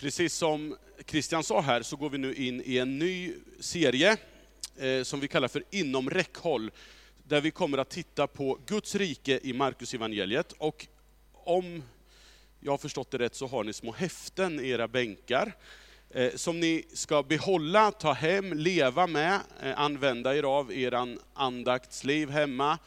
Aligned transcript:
Precis 0.00 0.34
som 0.34 0.76
Christian 1.06 1.44
sa 1.44 1.60
här 1.60 1.82
så 1.82 1.96
går 1.96 2.10
vi 2.10 2.18
nu 2.18 2.34
in 2.34 2.62
i 2.64 2.78
en 2.78 2.98
ny 2.98 3.34
serie 3.60 4.16
eh, 4.76 5.02
som 5.02 5.20
vi 5.20 5.28
kallar 5.28 5.48
för 5.48 5.64
Inom 5.70 6.10
räckhåll. 6.10 6.70
Där 7.22 7.40
vi 7.40 7.50
kommer 7.50 7.78
att 7.78 7.90
titta 7.90 8.26
på 8.26 8.58
Guds 8.66 8.94
rike 8.94 9.40
i 9.42 9.52
Markus 9.52 9.94
evangeliet. 9.94 10.52
Och 10.58 10.86
om 11.32 11.82
jag 12.60 12.72
har 12.72 12.78
förstått 12.78 13.10
det 13.10 13.18
rätt 13.18 13.34
så 13.34 13.46
har 13.46 13.64
ni 13.64 13.72
små 13.72 13.92
häften 13.92 14.60
i 14.60 14.68
era 14.68 14.88
bänkar. 14.88 15.52
Eh, 16.10 16.34
som 16.34 16.60
ni 16.60 16.84
ska 16.92 17.22
behålla, 17.22 17.90
ta 17.90 18.12
hem, 18.12 18.52
leva 18.52 19.06
med, 19.06 19.40
eh, 19.62 19.80
använda 19.80 20.36
er 20.36 20.42
av 20.42 20.72
i 20.72 20.82
er 20.82 21.16
andaktsliv 21.34 22.30
hemma. 22.30 22.78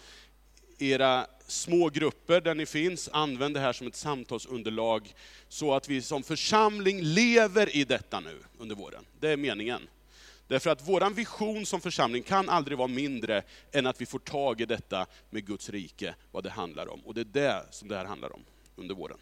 Era 0.79 1.27
små 1.51 1.89
grupper 1.89 2.41
där 2.41 2.55
ni 2.55 2.65
finns, 2.65 3.09
använd 3.13 3.55
det 3.55 3.59
här 3.59 3.73
som 3.73 3.87
ett 3.87 3.95
samtalsunderlag, 3.95 5.13
så 5.49 5.73
att 5.73 5.89
vi 5.89 6.01
som 6.01 6.23
församling 6.23 7.01
lever 7.01 7.75
i 7.75 7.83
detta 7.83 8.19
nu 8.19 8.37
under 8.57 8.75
våren. 8.75 9.05
Det 9.19 9.29
är 9.29 9.37
meningen. 9.37 9.81
Därför 10.47 10.69
att 10.69 10.87
vår 10.87 11.09
vision 11.09 11.65
som 11.65 11.81
församling 11.81 12.23
kan 12.23 12.49
aldrig 12.49 12.77
vara 12.77 12.87
mindre 12.87 13.43
än 13.71 13.87
att 13.87 14.01
vi 14.01 14.05
får 14.05 14.19
tag 14.19 14.61
i 14.61 14.65
detta 14.65 15.05
med 15.29 15.45
Guds 15.45 15.69
rike, 15.69 16.15
vad 16.31 16.43
det 16.43 16.49
handlar 16.49 16.87
om. 16.87 16.99
Och 16.99 17.13
det 17.13 17.21
är 17.21 17.25
det 17.25 17.65
som 17.71 17.87
det 17.87 17.97
här 17.97 18.05
handlar 18.05 18.33
om 18.33 18.45
under 18.75 18.95
våren. 18.95 19.17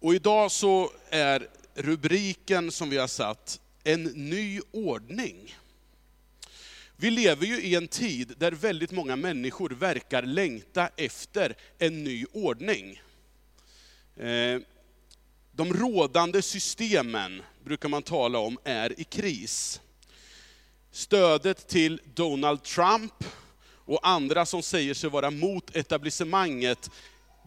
Och 0.00 0.14
idag 0.14 0.52
så 0.52 0.90
är 1.10 1.48
rubriken 1.74 2.70
som 2.70 2.90
vi 2.90 2.96
har 2.96 3.06
satt, 3.06 3.60
En 3.84 4.02
ny 4.04 4.60
ordning. 4.72 5.56
Vi 7.00 7.10
lever 7.10 7.46
ju 7.46 7.60
i 7.60 7.74
en 7.74 7.88
tid 7.88 8.34
där 8.38 8.52
väldigt 8.52 8.90
många 8.90 9.16
människor 9.16 9.70
verkar 9.70 10.22
längta 10.22 10.88
efter 10.96 11.56
en 11.78 12.04
ny 12.04 12.24
ordning. 12.32 13.02
Eh, 14.16 14.60
de 15.52 15.74
rådande 15.74 16.42
systemen, 16.42 17.42
brukar 17.64 17.88
man 17.88 18.02
tala 18.02 18.38
om, 18.38 18.58
är 18.64 19.00
i 19.00 19.04
kris. 19.04 19.80
Stödet 20.90 21.68
till 21.68 22.00
Donald 22.14 22.62
Trump 22.62 23.24
och 23.64 24.08
andra 24.08 24.46
som 24.46 24.62
säger 24.62 24.94
sig 24.94 25.10
vara 25.10 25.30
mot 25.30 25.76
etablissemanget 25.76 26.90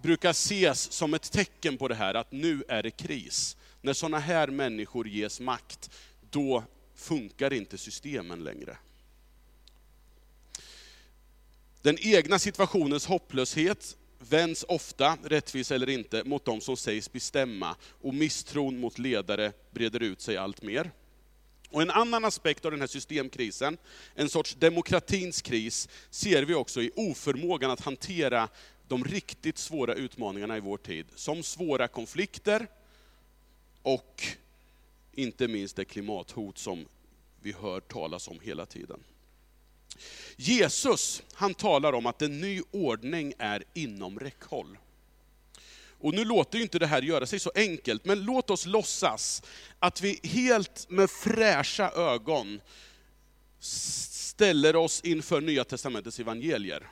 brukar 0.03 0.31
ses 0.31 0.91
som 0.91 1.13
ett 1.13 1.31
tecken 1.31 1.77
på 1.77 1.87
det 1.87 1.95
här, 1.95 2.13
att 2.13 2.31
nu 2.31 2.63
är 2.67 2.83
det 2.83 2.91
kris. 2.91 3.57
När 3.81 3.93
sådana 3.93 4.19
här 4.19 4.47
människor 4.47 5.07
ges 5.07 5.39
makt, 5.39 5.89
då 6.29 6.63
funkar 6.95 7.53
inte 7.53 7.77
systemen 7.77 8.43
längre. 8.43 8.77
Den 11.83 11.97
egna 12.01 12.39
situationens 12.39 13.05
hopplöshet 13.05 13.97
vänds 14.19 14.65
ofta, 14.67 15.17
rättvis 15.23 15.71
eller 15.71 15.89
inte, 15.89 16.23
mot 16.23 16.45
de 16.45 16.61
som 16.61 16.77
sägs 16.77 17.11
bestämma 17.11 17.75
och 18.01 18.13
misstron 18.13 18.79
mot 18.79 18.99
ledare 18.99 19.51
breder 19.71 20.03
ut 20.03 20.21
sig 20.21 20.37
allt 20.37 20.61
mer. 20.61 20.91
Och 21.69 21.81
en 21.81 21.91
annan 21.91 22.25
aspekt 22.25 22.65
av 22.65 22.71
den 22.71 22.79
här 22.79 22.87
systemkrisen, 22.87 23.77
en 24.15 24.29
sorts 24.29 24.55
demokratins 24.55 25.41
kris, 25.41 25.89
ser 26.09 26.43
vi 26.43 26.53
också 26.53 26.81
i 26.81 26.91
oförmågan 26.95 27.71
att 27.71 27.81
hantera 27.81 28.49
de 28.87 29.03
riktigt 29.03 29.57
svåra 29.57 29.93
utmaningarna 29.93 30.57
i 30.57 30.59
vår 30.59 30.77
tid, 30.77 31.05
som 31.15 31.43
svåra 31.43 31.87
konflikter 31.87 32.67
och 33.81 34.23
inte 35.11 35.47
minst 35.47 35.75
det 35.75 35.85
klimathot 35.85 36.57
som 36.57 36.85
vi 37.41 37.51
hör 37.51 37.79
talas 37.79 38.27
om 38.27 38.39
hela 38.39 38.65
tiden. 38.65 38.99
Jesus, 40.35 41.23
han 41.33 41.53
talar 41.53 41.93
om 41.93 42.05
att 42.05 42.21
en 42.21 42.41
ny 42.41 42.61
ordning 42.71 43.33
är 43.37 43.63
inom 43.73 44.19
räckhåll. 44.19 44.77
Och 46.03 46.13
nu 46.13 46.25
låter 46.25 46.57
ju 46.57 46.63
inte 46.63 46.79
det 46.79 46.87
här 46.87 47.01
göra 47.01 47.25
sig 47.25 47.39
så 47.39 47.51
enkelt, 47.55 48.05
men 48.05 48.23
låt 48.23 48.49
oss 48.49 48.65
låtsas 48.65 49.43
att 49.79 50.01
vi 50.01 50.19
helt 50.23 50.89
med 50.89 51.09
fräscha 51.09 51.91
ögon 51.91 52.61
ställer 53.59 54.75
oss 54.75 55.01
inför 55.01 55.41
Nya 55.41 55.63
Testamentets 55.63 56.19
evangelier. 56.19 56.89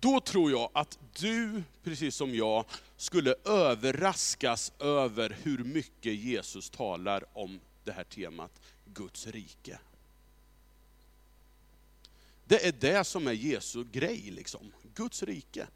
Då 0.00 0.20
tror 0.20 0.50
jag 0.50 0.70
att 0.74 0.98
du, 1.20 1.62
precis 1.84 2.16
som 2.16 2.34
jag, 2.34 2.64
skulle 2.96 3.34
överraskas 3.44 4.72
över 4.78 5.36
hur 5.42 5.58
mycket 5.58 6.14
Jesus 6.14 6.70
talar 6.70 7.24
om 7.32 7.60
det 7.84 7.92
här 7.92 8.04
temat, 8.04 8.60
Guds 8.84 9.26
rike. 9.26 9.78
Det 12.52 12.66
är 12.66 12.72
det 12.72 13.04
som 13.04 13.26
är 13.26 13.32
Jesu 13.32 13.84
grej, 13.92 14.30
liksom. 14.30 14.72
Guds 14.94 15.22
rike. 15.22 15.66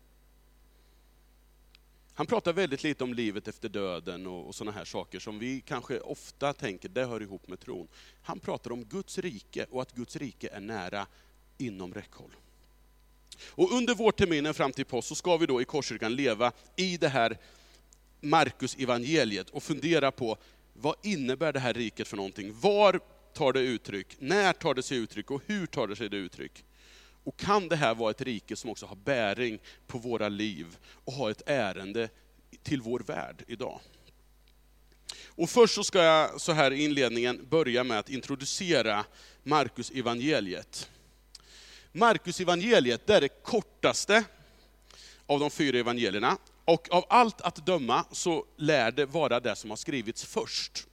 Han 2.15 2.27
pratar 2.27 2.53
väldigt 2.53 2.83
lite 2.83 3.05
om 3.05 3.15
livet 3.15 3.49
efter 3.49 3.69
döden 3.69 4.27
och, 4.27 4.47
och 4.47 4.55
sådana 4.55 4.79
här 4.79 4.85
saker 4.85 5.19
som 5.19 5.39
vi 5.39 5.61
kanske 5.61 6.01
ofta 6.01 6.53
tänker, 6.53 6.89
det 6.89 7.05
hör 7.05 7.23
ihop 7.23 7.49
med 7.49 7.61
tron. 7.61 7.89
Han 8.23 8.39
pratar 8.39 8.73
om 8.73 8.85
Guds 8.85 9.19
rike 9.19 9.67
och 9.71 9.83
att 9.83 9.93
Guds 9.93 10.17
rike 10.17 10.49
är 10.49 10.61
nära 10.61 11.07
inom 11.59 11.95
räckhåll. 11.95 12.37
Och 13.47 13.73
under 13.73 13.95
vårterminen 13.95 14.55
fram 14.55 14.73
till 14.73 14.85
påsk 14.85 15.09
så 15.09 15.15
ska 15.15 15.37
vi 15.37 15.47
då 15.47 15.63
i 15.63 15.65
Korskyrkan 15.65 16.15
leva 16.15 16.53
i 16.77 16.97
det 16.97 17.09
här 17.09 17.39
Markus 18.21 18.77
evangeliet 18.77 19.51
och 19.51 19.63
fundera 19.63 20.13
på 20.13 20.37
vad 20.73 20.97
innebär 21.03 21.53
det 21.53 21.61
här 21.61 21.75
riket 21.75 22.09
för 22.09 22.17
någonting? 22.17 22.61
Var 22.61 23.01
tar 23.37 23.53
det 23.53 23.61
uttryck? 23.61 24.17
När 24.19 24.53
tar 24.53 24.75
det 24.75 24.83
sig 24.83 24.99
uttryck? 24.99 25.31
Och 25.31 25.43
hur 25.47 25.67
tar 25.67 25.87
det 25.87 25.97
sig 25.97 26.09
det 26.09 26.17
uttryck? 26.17 26.65
Och 27.25 27.37
kan 27.37 27.69
det 27.69 27.77
här 27.77 27.95
vara 27.95 28.11
ett 28.11 28.21
rike 28.21 28.57
som 28.57 28.71
också 28.71 28.87
har 28.87 28.97
bäring 28.97 29.59
på 29.87 29.99
våra 29.99 30.29
liv 30.29 30.77
och 31.05 31.13
har 31.13 31.31
ett 31.31 31.43
ärende 31.47 32.09
till 32.63 32.81
vår 32.81 33.01
värld 33.01 33.45
idag? 33.47 33.81
Och 35.27 35.51
först 35.51 35.75
så 35.75 35.85
ska 35.85 36.03
jag 36.03 36.41
så 36.41 36.53
här 36.53 36.73
i 36.73 36.85
inledningen 36.85 37.47
börja 37.51 37.85
med 37.85 37.99
att 37.99 38.11
introducera 38.11 39.05
Markus 39.43 39.91
evangeliet. 39.91 40.91
Markus 41.93 42.41
evangeliet 42.41 43.11
är 43.11 43.21
det 43.21 43.29
kortaste 43.29 44.25
av 45.27 45.41
de 45.41 45.51
fyra 45.51 45.79
evangelierna. 45.79 46.39
Och 46.65 46.89
av 46.91 47.05
allt 47.09 47.41
att 47.41 47.67
döma 47.67 48.05
så 48.13 48.45
lär 48.57 48.91
det 48.93 49.07
vara 49.07 49.41
det 49.41 49.57
som 49.57 49.71
har 49.71 49.77
skrivits 49.77 50.25
först. 50.25 50.87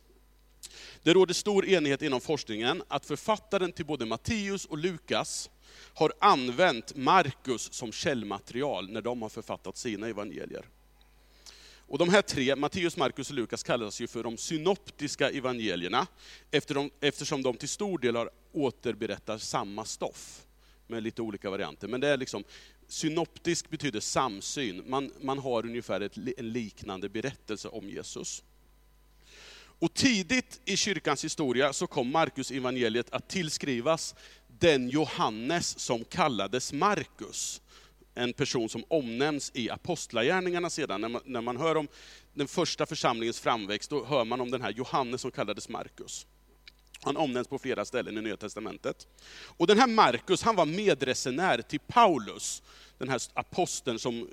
Det 1.03 1.14
råder 1.14 1.34
stor 1.34 1.66
enighet 1.66 2.02
inom 2.02 2.22
forskningen 2.22 2.84
att 2.88 3.06
författaren 3.06 3.72
till 3.72 3.86
både 3.86 4.06
Matteus 4.06 4.66
och 4.66 4.78
Lukas 4.78 5.50
har 5.94 6.14
använt 6.19 6.96
Markus 6.96 7.74
som 7.74 7.91
källmaterial 7.91 8.90
när 8.90 9.02
de 9.02 9.22
har 9.22 9.30
författat 9.30 9.78
sina 9.78 10.08
evangelier. 10.08 10.66
Och 11.88 11.97
de 11.97 12.09
här 12.09 12.22
tre, 12.22 12.56
Matteus, 12.56 12.97
Markus 12.97 13.30
och 13.30 13.36
Lukas, 13.36 13.63
kallas 13.63 14.02
ju 14.02 14.08
för 14.08 14.24
de 14.24 14.38
synoptiska 14.38 15.30
evangelierna, 15.30 16.08
eftersom 17.02 17.44
de 17.44 17.58
till 17.58 17.69
stor 17.69 18.00
del 18.00 18.16
har 18.16 18.30
återberättar 18.52 19.38
samma 19.38 19.86
stoff 19.86 20.46
med 20.88 21.03
lite 21.03 21.22
olika 21.22 21.50
varianter. 21.50 21.88
Men 21.88 22.02
det 22.02 22.08
är 22.08 22.18
liksom, 22.18 22.44
synoptisk 22.88 23.69
betyder 23.69 24.00
samsyn, 24.00 24.84
man, 24.88 25.12
man 25.22 25.40
har 25.40 25.66
ungefär 25.66 26.02
ett, 26.02 26.18
en 26.38 26.52
liknande 26.52 27.09
berättelse 27.09 27.68
om 27.68 27.90
Jesus. 27.90 28.44
Och 29.84 29.94
tidigt 29.94 30.62
i 30.66 30.78
kyrkans 30.78 31.24
historia 31.24 31.74
så 31.74 31.88
kom 31.88 32.12
Markus 32.12 32.52
evangeliet 32.52 33.08
att 33.10 33.30
tillskrivas 33.30 34.16
den 34.48 34.90
Johannes 34.90 35.80
som 35.80 36.04
kallades 36.04 36.74
Markus. 36.74 37.62
En 38.16 38.34
person 38.34 38.70
som 38.70 38.84
omnämns 38.88 39.52
i 39.56 39.70
Apostlagärningarna 39.70 40.70
sedan. 40.70 41.02
När 41.02 41.10
man, 41.10 41.22
när 41.26 41.42
man 41.42 41.58
hör 41.58 41.78
om 41.78 41.88
den 42.34 42.48
första 42.48 42.86
församlingens 42.86 43.40
framväxt, 43.40 43.90
då 43.90 44.06
hör 44.06 44.26
man 44.26 44.42
om 44.42 44.52
den 44.52 44.62
här 44.62 44.72
Johannes 44.72 45.22
som 45.22 45.32
kallades 45.32 45.70
Markus. 45.70 46.26
Han 47.02 47.18
omnämns 47.18 47.48
på 47.48 47.60
flera 47.60 47.86
ställen 47.86 48.18
i 48.18 48.22
Nya 48.22 48.38
Testamentet. 48.38 49.08
Och 49.46 49.68
den 49.68 49.80
här 49.80 49.88
Markus, 49.88 50.42
han 50.42 50.56
var 50.56 50.66
medresenär 50.66 51.62
till 51.62 51.80
Paulus, 51.80 52.64
den 52.98 53.10
här 53.10 53.22
aposteln 53.34 54.00
som 54.00 54.20
eh, 54.20 54.26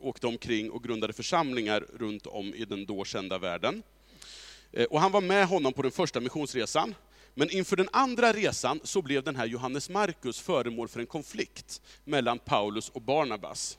åkte 0.00 0.26
omkring 0.26 0.70
och 0.70 0.84
grundade 0.84 1.12
församlingar 1.12 1.86
runt 1.98 2.26
om 2.26 2.54
i 2.54 2.64
den 2.64 2.86
då 2.86 3.04
kända 3.04 3.38
världen. 3.38 3.82
Eh, 4.72 4.84
och 4.84 5.00
han 5.00 5.12
var 5.12 5.20
med 5.20 5.46
honom 5.46 5.72
på 5.72 5.82
den 5.82 5.92
första 5.92 6.20
missionsresan. 6.20 6.94
Men 7.34 7.50
inför 7.50 7.76
den 7.76 7.88
andra 7.92 8.32
resan 8.32 8.80
så 8.84 9.02
blev 9.02 9.22
den 9.22 9.36
här 9.36 9.46
Johannes 9.46 9.90
Markus 9.90 10.40
föremål 10.40 10.88
för 10.88 11.00
en 11.00 11.06
konflikt 11.06 11.82
mellan 12.04 12.38
Paulus 12.38 12.88
och 12.88 13.02
Barnabas. 13.02 13.78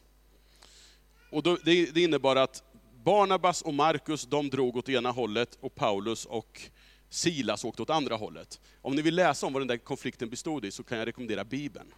Och 1.30 1.44
då, 1.44 1.58
det, 1.64 1.94
det 1.94 2.02
innebar 2.02 2.36
att 2.36 2.64
Barnabas 3.04 3.62
och 3.62 3.74
Markus 3.74 4.26
de 4.26 4.50
drog 4.50 4.78
åt 4.78 4.90
ena 4.90 5.12
hållet 5.12 5.58
och 5.62 5.76
Paulus 5.76 6.26
och 6.26 6.62
Silas 7.10 7.66
åkte 7.66 7.82
åt 7.82 7.90
andra 7.90 8.16
hållet. 8.16 8.60
Om 8.82 8.96
ni 8.96 9.02
vill 9.02 9.16
läsa 9.16 9.46
om 9.46 9.54
vad 9.54 9.62
den 9.62 9.68
där 9.68 9.78
konflikten 9.78 10.30
bestod 10.30 10.66
i 10.66 10.72
så 10.72 10.84
kan 10.84 10.98
jag 10.98 11.08
rekommendera 11.08 11.44
Bibeln. 11.44 11.94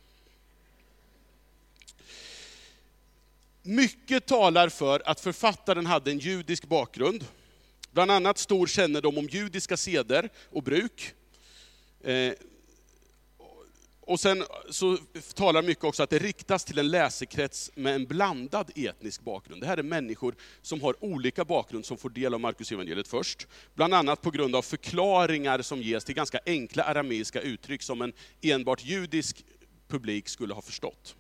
Mycket 3.62 4.26
talar 4.26 4.70
för 4.70 5.02
att 5.06 5.20
författaren 5.20 5.86
hade 5.86 6.12
en 6.12 6.20
judisk 6.20 6.66
bakgrund. 6.66 7.26
Bland 7.92 8.12
annat 8.12 8.38
stor 8.38 8.68
kännedom 8.68 9.18
om 9.18 9.28
judiska 9.28 9.78
seder 9.78 10.30
och 10.50 10.64
bruk. 10.64 11.14
Eh, 12.04 12.34
Och 14.10 14.20
sen 14.20 14.44
så 14.70 14.98
talar 15.34 15.62
mycket 15.62 15.84
också 15.84 16.04
att 16.04 16.10
det 16.10 16.20
riktas 16.20 16.66
till 16.66 16.78
en 16.80 16.90
läsekrets 16.90 17.72
med 17.76 17.96
en 17.96 18.06
blandad 18.06 18.72
etnisk 18.76 19.22
bakgrund. 19.22 19.62
Det 19.62 19.68
här 19.68 19.78
är 19.78 19.84
människor 19.84 20.36
som 20.62 20.82
har 20.82 21.04
olika 21.04 21.46
bakgrund 21.46 21.86
som 21.86 21.98
får 21.98 22.10
del 22.10 22.34
av 22.34 22.40
Markus 22.40 22.72
evangeliet 22.72 23.08
först. 23.08 23.48
Bland 23.76 23.94
annat 23.94 24.22
på 24.22 24.32
grund 24.32 24.56
av 24.56 24.62
förklaringar 24.62 25.62
som 25.62 25.82
ges 25.82 26.06
till 26.06 26.16
ganska 26.16 26.40
enkla 26.46 26.84
arameiska 26.84 27.42
uttryck 27.42 27.82
som 27.82 28.02
en 28.02 28.14
enbart 28.42 28.86
judisk 28.86 29.46
publik 29.88 30.30
skulle 30.30 30.54
ha 30.54 30.62
förstått. 30.62 31.16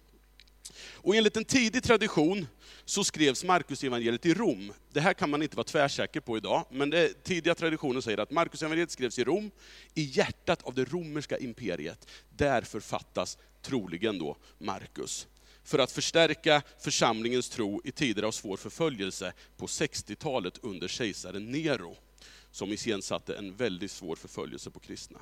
Och 0.95 1.15
enligt 1.15 1.37
en 1.37 1.45
tidig 1.45 1.83
tradition 1.83 2.47
så 2.85 3.03
skrevs 3.03 3.43
Markus 3.43 3.83
evangeliet 3.83 4.25
i 4.25 4.33
Rom. 4.33 4.73
Det 4.93 5.01
här 5.01 5.13
kan 5.13 5.29
man 5.29 5.41
inte 5.41 5.55
vara 5.55 5.63
tvärsäker 5.63 6.19
på 6.19 6.37
idag, 6.37 6.65
men 6.71 6.89
det, 6.89 7.23
tidiga 7.23 7.55
traditionen 7.55 8.01
säger 8.01 8.17
att 8.17 8.31
Markus 8.31 8.61
evangeliet 8.61 8.91
skrevs 8.91 9.19
i 9.19 9.23
Rom, 9.23 9.51
i 9.93 10.03
hjärtat 10.03 10.63
av 10.63 10.73
det 10.73 10.85
romerska 10.85 11.37
imperiet. 11.37 12.07
Där 12.29 12.61
författas 12.61 13.37
troligen 13.61 14.19
då 14.19 14.37
Markus. 14.57 15.27
För 15.63 15.79
att 15.79 15.91
förstärka 15.91 16.61
församlingens 16.79 17.49
tro 17.49 17.81
i 17.83 17.91
tider 17.91 18.23
av 18.23 18.31
svår 18.31 18.57
förföljelse 18.57 19.33
på 19.57 19.65
60-talet 19.65 20.59
under 20.61 20.87
kejsaren 20.87 21.51
Nero, 21.51 21.97
som 22.51 22.71
iscensatte 22.71 23.35
en 23.35 23.55
väldigt 23.55 23.91
svår 23.91 24.15
förföljelse 24.15 24.71
på 24.71 24.79
kristna. 24.79 25.19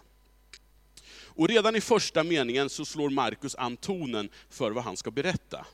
Och 1.37 1.47
redan 1.47 1.75
i 1.75 1.81
första 1.81 2.23
meningen 2.23 2.69
så 2.69 2.85
slår 2.85 3.09
Markus 3.09 3.55
an 3.55 3.77
tonen 3.77 4.29
för 4.49 4.71
vad 4.71 4.83
han 4.83 4.97
ska 4.97 5.11
berätta. 5.11 5.65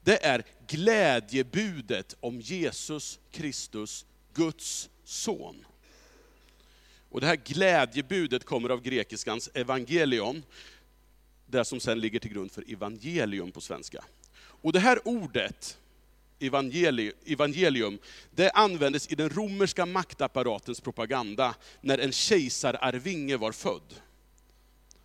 Det 0.00 0.24
är 0.24 0.44
glädjebudet 0.66 2.16
om 2.20 2.40
Jesus 2.40 3.18
Kristus, 3.30 4.06
Guds 4.34 4.90
son. 5.04 5.66
Och 7.10 7.20
det 7.20 7.26
här 7.26 7.36
glädjebudet 7.36 8.44
kommer 8.44 8.68
av 8.68 8.82
grekiskans 8.82 9.50
evangelion, 9.54 10.42
det 11.46 11.64
som 11.64 11.80
sen 11.80 12.00
ligger 12.00 12.20
till 12.20 12.32
grund 12.32 12.52
för 12.52 12.72
evangelium 12.72 13.52
på 13.52 13.60
svenska. 13.60 14.04
Och 14.36 14.72
det 14.72 14.80
här 14.80 15.08
ordet, 15.08 15.78
evangelium, 17.26 17.98
det 18.30 18.50
användes 18.50 19.08
i 19.08 19.14
den 19.14 19.30
romerska 19.30 19.86
maktapparatens 19.86 20.80
propaganda 20.80 21.54
när 21.80 21.98
en 21.98 22.12
kejsararvinge 22.12 23.36
var 23.36 23.52
född. 23.52 23.94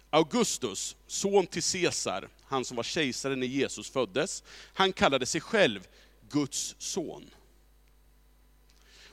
Augustus, 0.09 0.95
son 1.07 1.47
till 1.47 1.63
Caesar, 1.63 2.29
han 2.43 2.65
som 2.65 2.77
var 2.77 2.83
kejsare 2.83 3.35
när 3.35 3.47
Jesus 3.47 3.89
föddes, 3.89 4.43
han 4.73 4.93
kallade 4.93 5.25
sig 5.25 5.41
själv 5.41 5.87
Guds 6.29 6.75
son. 6.79 7.29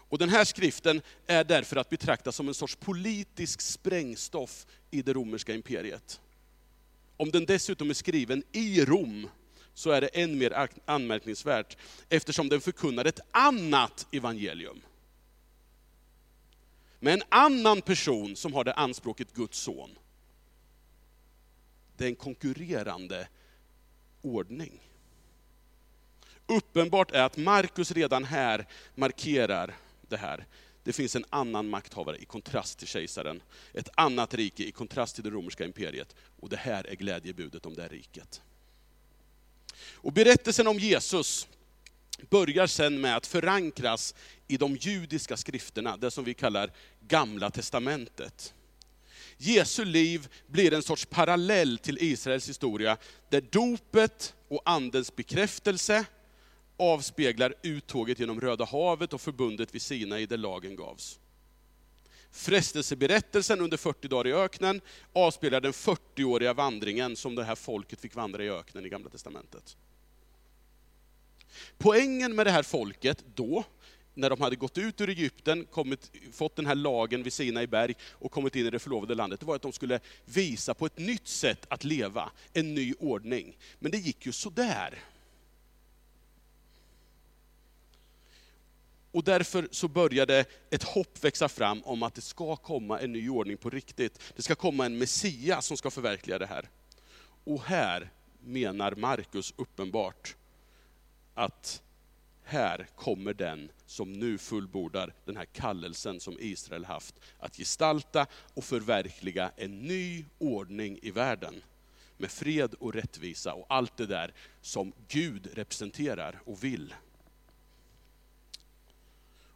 Och 0.09 0.19
den 0.19 0.29
här 0.29 0.45
skriften 0.45 1.03
är 1.27 1.45
därför 1.45 1.77
att 1.77 1.91
betrakta 1.91 2.33
som 2.33 2.49
en 2.49 2.55
sorts 2.55 2.77
politisk 2.77 3.61
sprängstoff 3.61 4.67
i 4.91 5.03
det 5.03 5.13
romerska 5.13 5.55
imperiet. 5.55 6.21
Om 7.17 7.31
den 7.31 7.47
dessutom 7.47 7.91
är 7.91 7.95
skriven 7.95 8.43
i 8.53 8.85
Rom, 8.85 9.29
så 9.75 9.91
är 9.91 10.01
det 10.01 10.09
än 10.09 10.39
mer 10.39 10.69
anmärkningsvärt, 10.85 11.77
eftersom 12.09 12.49
den 12.49 12.61
förkunnar 12.61 13.05
ett 13.05 13.21
annat 13.31 14.07
evangelium. 14.13 14.81
Med 17.01 17.15
en 17.15 17.23
annan 17.29 17.83
person 17.83 18.37
som 18.37 18.55
har 18.55 18.65
det 18.65 18.75
anspråket 18.75 19.33
Guds 19.33 19.59
son. 19.59 19.99
Det 21.97 22.05
är 22.05 22.09
en 22.09 22.17
konkurrerande 22.17 23.29
ordning. 24.23 24.81
Uppenbart 26.47 27.11
är 27.11 27.23
att 27.23 27.37
Markus 27.37 27.93
redan 27.93 28.25
här 28.25 28.67
markerar 28.95 29.75
det 30.09 30.17
här. 30.17 30.47
Det 30.83 30.93
finns 30.93 31.17
en 31.17 31.25
annan 31.31 31.69
makthavare 31.69 32.17
i 32.19 32.25
kontrast 32.25 32.79
till 32.79 32.89
kejsaren. 32.89 33.43
Ett 33.73 33.89
annat 33.95 34.35
rike 34.35 34.65
i 34.65 34.73
kontrast 34.73 35.15
till 35.15 35.25
det 35.25 35.31
romerska 35.31 35.65
imperiet. 35.65 36.15
Och 36.41 36.49
det 36.49 36.57
här 36.57 36.87
är 36.87 36.95
glädjebudet 36.95 37.67
om 37.67 37.75
det 37.75 37.83
här 37.83 37.89
riket. 37.89 38.43
Och 39.95 40.13
berättelsen 40.13 40.67
om 40.67 40.79
Jesus 40.79 41.49
börjar 42.31 42.67
sen 42.67 43.01
med 43.01 43.17
att 43.17 43.27
förankras 43.27 44.15
i 44.49 44.57
de 44.57 44.77
judiska 44.77 45.37
skrifterna, 45.37 45.97
det 45.97 46.11
som 46.11 46.25
vi 46.25 46.35
kallar 46.35 46.71
Gamla 47.01 47.51
Testamentet. 47.51 48.55
Jesu 49.39 49.85
liv 49.85 50.29
blir 50.47 50.73
en 50.73 50.83
sorts 50.83 51.07
parallell 51.07 51.79
till 51.79 51.99
Israels 52.01 52.49
historia, 52.49 52.97
där 53.29 53.41
dopet 53.41 54.35
och 54.49 54.63
andens 54.65 55.17
bekräftelse 55.17 56.05
avspeglar 56.77 57.55
uttåget 57.63 58.19
genom 58.19 58.41
Röda 58.41 58.65
havet 58.65 59.13
och 59.13 59.21
förbundet 59.21 59.75
vid 59.75 59.83
Sinai 59.83 60.27
där 60.27 60.37
lagen 60.37 60.77
gavs. 60.77 61.19
Frestelseberättelsen 62.31 63.61
under 63.61 63.77
40 63.77 64.09
dagar 64.09 64.27
i 64.27 64.33
öknen 64.33 64.81
avspeglar 65.13 65.61
den 65.61 65.73
40-åriga 65.73 66.55
vandringen 66.55 67.17
som 67.17 67.35
det 67.35 67.45
här 67.45 67.55
folket 67.55 68.01
fick 68.01 68.15
vandra 68.15 68.45
i 68.45 68.51
öknen 68.51 68.87
i 68.87 68.89
Gamla 68.89 69.11
Testamentet. 69.11 69.77
Poängen 71.79 72.35
med 72.35 72.47
det 72.47 72.51
här 72.51 72.63
folket 72.63 73.25
då, 73.35 73.65
när 74.17 74.31
de 74.31 74.41
hade 74.41 74.57
gått 74.57 74.79
ut 74.79 75.01
ur 75.01 75.09
Egypten, 75.09 75.65
kommit, 75.65 76.11
fått 76.33 76.57
den 76.57 76.67
här 76.67 76.75
lagen 76.75 77.23
vid 77.23 77.33
Sinai 77.33 77.67
berg 77.67 77.95
och 78.13 78.33
kommit 78.33 78.57
in 78.57 78.67
i 78.67 78.71
det 78.71 78.79
förlovade 78.79 79.15
landet, 79.15 79.41
det 79.41 79.47
var 79.47 79.57
att 79.57 79.63
de 79.63 79.73
skulle 79.73 80.01
visa 80.25 80.75
på 80.75 80.87
ett 80.87 80.99
nytt 80.99 81.29
sätt 81.29 81.67
att 81.69 81.85
leva, 81.85 82.31
en 82.53 82.75
ny 82.75 82.95
ordning. 82.99 83.57
Men 83.79 83.91
det 83.91 83.99
gick 83.99 84.27
ju 84.27 84.33
sådär. 84.33 84.99
Och 89.13 89.25
därför 89.25 89.69
så 89.71 89.89
började 89.89 90.45
ett 90.71 90.83
hopp 90.83 91.25
växa 91.25 91.49
fram 91.49 91.83
om 91.83 92.03
att 92.03 92.15
det 92.15 92.21
ska 92.21 92.57
komma 92.57 93.01
en 93.01 93.13
ny 93.13 93.29
ordning 93.29 93.57
på 93.57 93.71
riktigt. 93.71 94.21
Det 94.37 94.43
ska 94.43 94.55
komma 94.55 94.87
en 94.87 94.99
Messias 94.99 95.67
som 95.67 95.77
ska 95.77 95.91
förverkliga 95.91 96.39
det 96.39 96.47
här. 96.47 96.69
Och 97.45 97.63
här 97.63 98.11
menar 98.41 98.95
Markus 98.95 99.55
uppenbart 99.57 100.37
att 101.35 101.83
här 102.47 102.87
kommer 102.97 103.35
den 103.35 103.71
som 103.87 104.13
nu 104.13 104.39
fullbordar 104.39 105.15
den 105.25 105.37
här 105.37 105.45
kallelsen 105.45 106.21
som 106.21 106.37
Israel 106.41 106.85
haft, 106.85 107.15
att 107.39 107.57
gestalta 107.57 108.27
och 108.55 108.65
förverkliga 108.65 109.53
en 109.57 109.81
ny 109.81 110.25
ordning 110.39 110.99
i 111.03 111.11
världen. 111.11 111.63
Med 112.17 112.31
fred 112.31 112.75
och 112.75 112.95
rättvisa 112.95 113.55
och 113.55 113.67
allt 113.69 113.97
det 113.97 114.07
där 114.07 114.35
som 114.61 114.93
Gud 115.09 115.49
representerar 115.55 116.41
och 116.45 116.65
vill. 116.65 116.95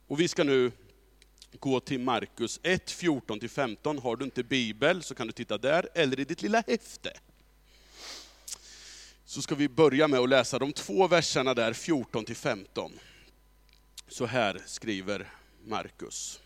Och 0.07 0.21
vi 0.21 0.29
ska 0.29 0.45
nu 0.45 0.73
gå 1.59 1.81
till 1.81 2.01
Markus 2.01 2.61
1, 2.63 2.87
14-15. 2.91 4.01
Har 4.01 4.17
du 4.17 4.25
inte 4.25 4.43
bibel 4.43 5.03
så 5.03 5.15
kan 5.15 5.27
du 5.27 5.33
titta 5.33 5.59
där, 5.59 5.89
eller 5.95 6.21
i 6.21 6.25
ditt 6.25 6.43
lilla 6.43 6.63
häfte 6.67 7.13
så 9.31 9.43
ska 9.43 9.55
vi 9.55 9.69
börja 9.69 10.09
med 10.09 10.21
att 10.21 10.29
läsa 10.29 10.59
de 10.59 10.73
två 10.73 11.09
verserna 11.09 11.55
där, 11.55 11.73
14 11.73 12.25
15. 12.27 12.93
Så 14.09 14.27
här 14.27 14.62
skriver 14.67 15.32
Markus. 15.65 16.40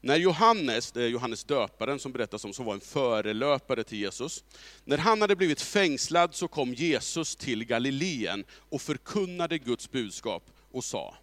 När 0.00 0.16
Johannes, 0.16 0.92
det 0.92 1.02
är 1.02 1.08
Johannes 1.08 1.44
döparen 1.44 1.98
som 1.98 2.12
berättas 2.12 2.44
om, 2.44 2.52
som 2.52 2.64
var 2.64 2.74
en 2.74 2.80
förelöpare 2.80 3.84
till 3.84 3.98
Jesus. 3.98 4.44
När 4.84 4.98
han 4.98 5.20
hade 5.20 5.36
blivit 5.36 5.60
fängslad 5.60 6.34
så 6.34 6.48
kom 6.48 6.74
Jesus 6.74 7.36
till 7.36 7.64
Galileen 7.64 8.44
och 8.50 8.82
förkunnade 8.82 9.58
Guds 9.58 9.90
budskap 9.90 10.50
och 10.72 10.84
sa, 10.84 11.16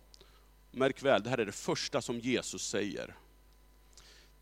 märk 0.71 1.03
väl, 1.03 1.23
det 1.23 1.29
här 1.29 1.37
är 1.37 1.45
det 1.45 1.51
första 1.51 2.01
som 2.01 2.19
Jesus 2.19 2.67
säger. 2.67 3.15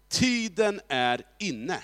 Tiden 0.09 0.81
är 0.87 1.21
inne. 1.39 1.83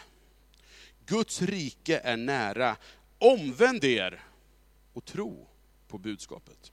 Guds 1.06 1.42
rike 1.42 2.00
är 2.03 2.18
nära. 2.18 2.75
Omvänd 3.20 3.84
er 3.84 4.26
och 4.98 5.06
tro 5.06 5.48
på 5.88 5.98
budskapet. 5.98 6.72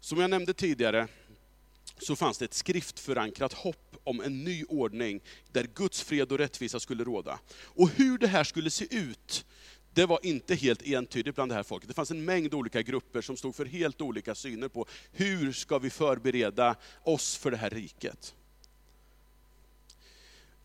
Som 0.00 0.20
jag 0.20 0.30
nämnde 0.30 0.54
tidigare 0.54 1.08
så 1.98 2.16
fanns 2.16 2.38
det 2.38 2.44
ett 2.44 2.54
skriftförankrat 2.54 3.52
hopp 3.52 3.96
om 4.04 4.20
en 4.20 4.44
ny 4.44 4.64
ordning 4.64 5.20
där 5.52 5.68
Guds 5.74 6.02
fred 6.02 6.32
och 6.32 6.38
rättvisa 6.38 6.80
skulle 6.80 7.04
råda. 7.04 7.38
Och 7.62 7.88
hur 7.88 8.18
det 8.18 8.26
här 8.26 8.44
skulle 8.44 8.70
se 8.70 8.96
ut, 8.96 9.46
det 9.94 10.06
var 10.06 10.20
inte 10.22 10.54
helt 10.54 10.82
entydigt 10.82 11.34
bland 11.34 11.50
det 11.50 11.54
här 11.54 11.62
folket. 11.62 11.88
Det 11.88 11.94
fanns 11.94 12.10
en 12.10 12.24
mängd 12.24 12.54
olika 12.54 12.82
grupper 12.82 13.20
som 13.20 13.36
stod 13.36 13.54
för 13.54 13.64
helt 13.64 14.00
olika 14.00 14.34
syner 14.34 14.68
på 14.68 14.86
hur 15.12 15.52
ska 15.52 15.78
vi 15.78 15.90
förbereda 15.90 16.76
oss 17.02 17.36
för 17.36 17.50
det 17.50 17.56
här 17.56 17.70
riket. 17.70 18.34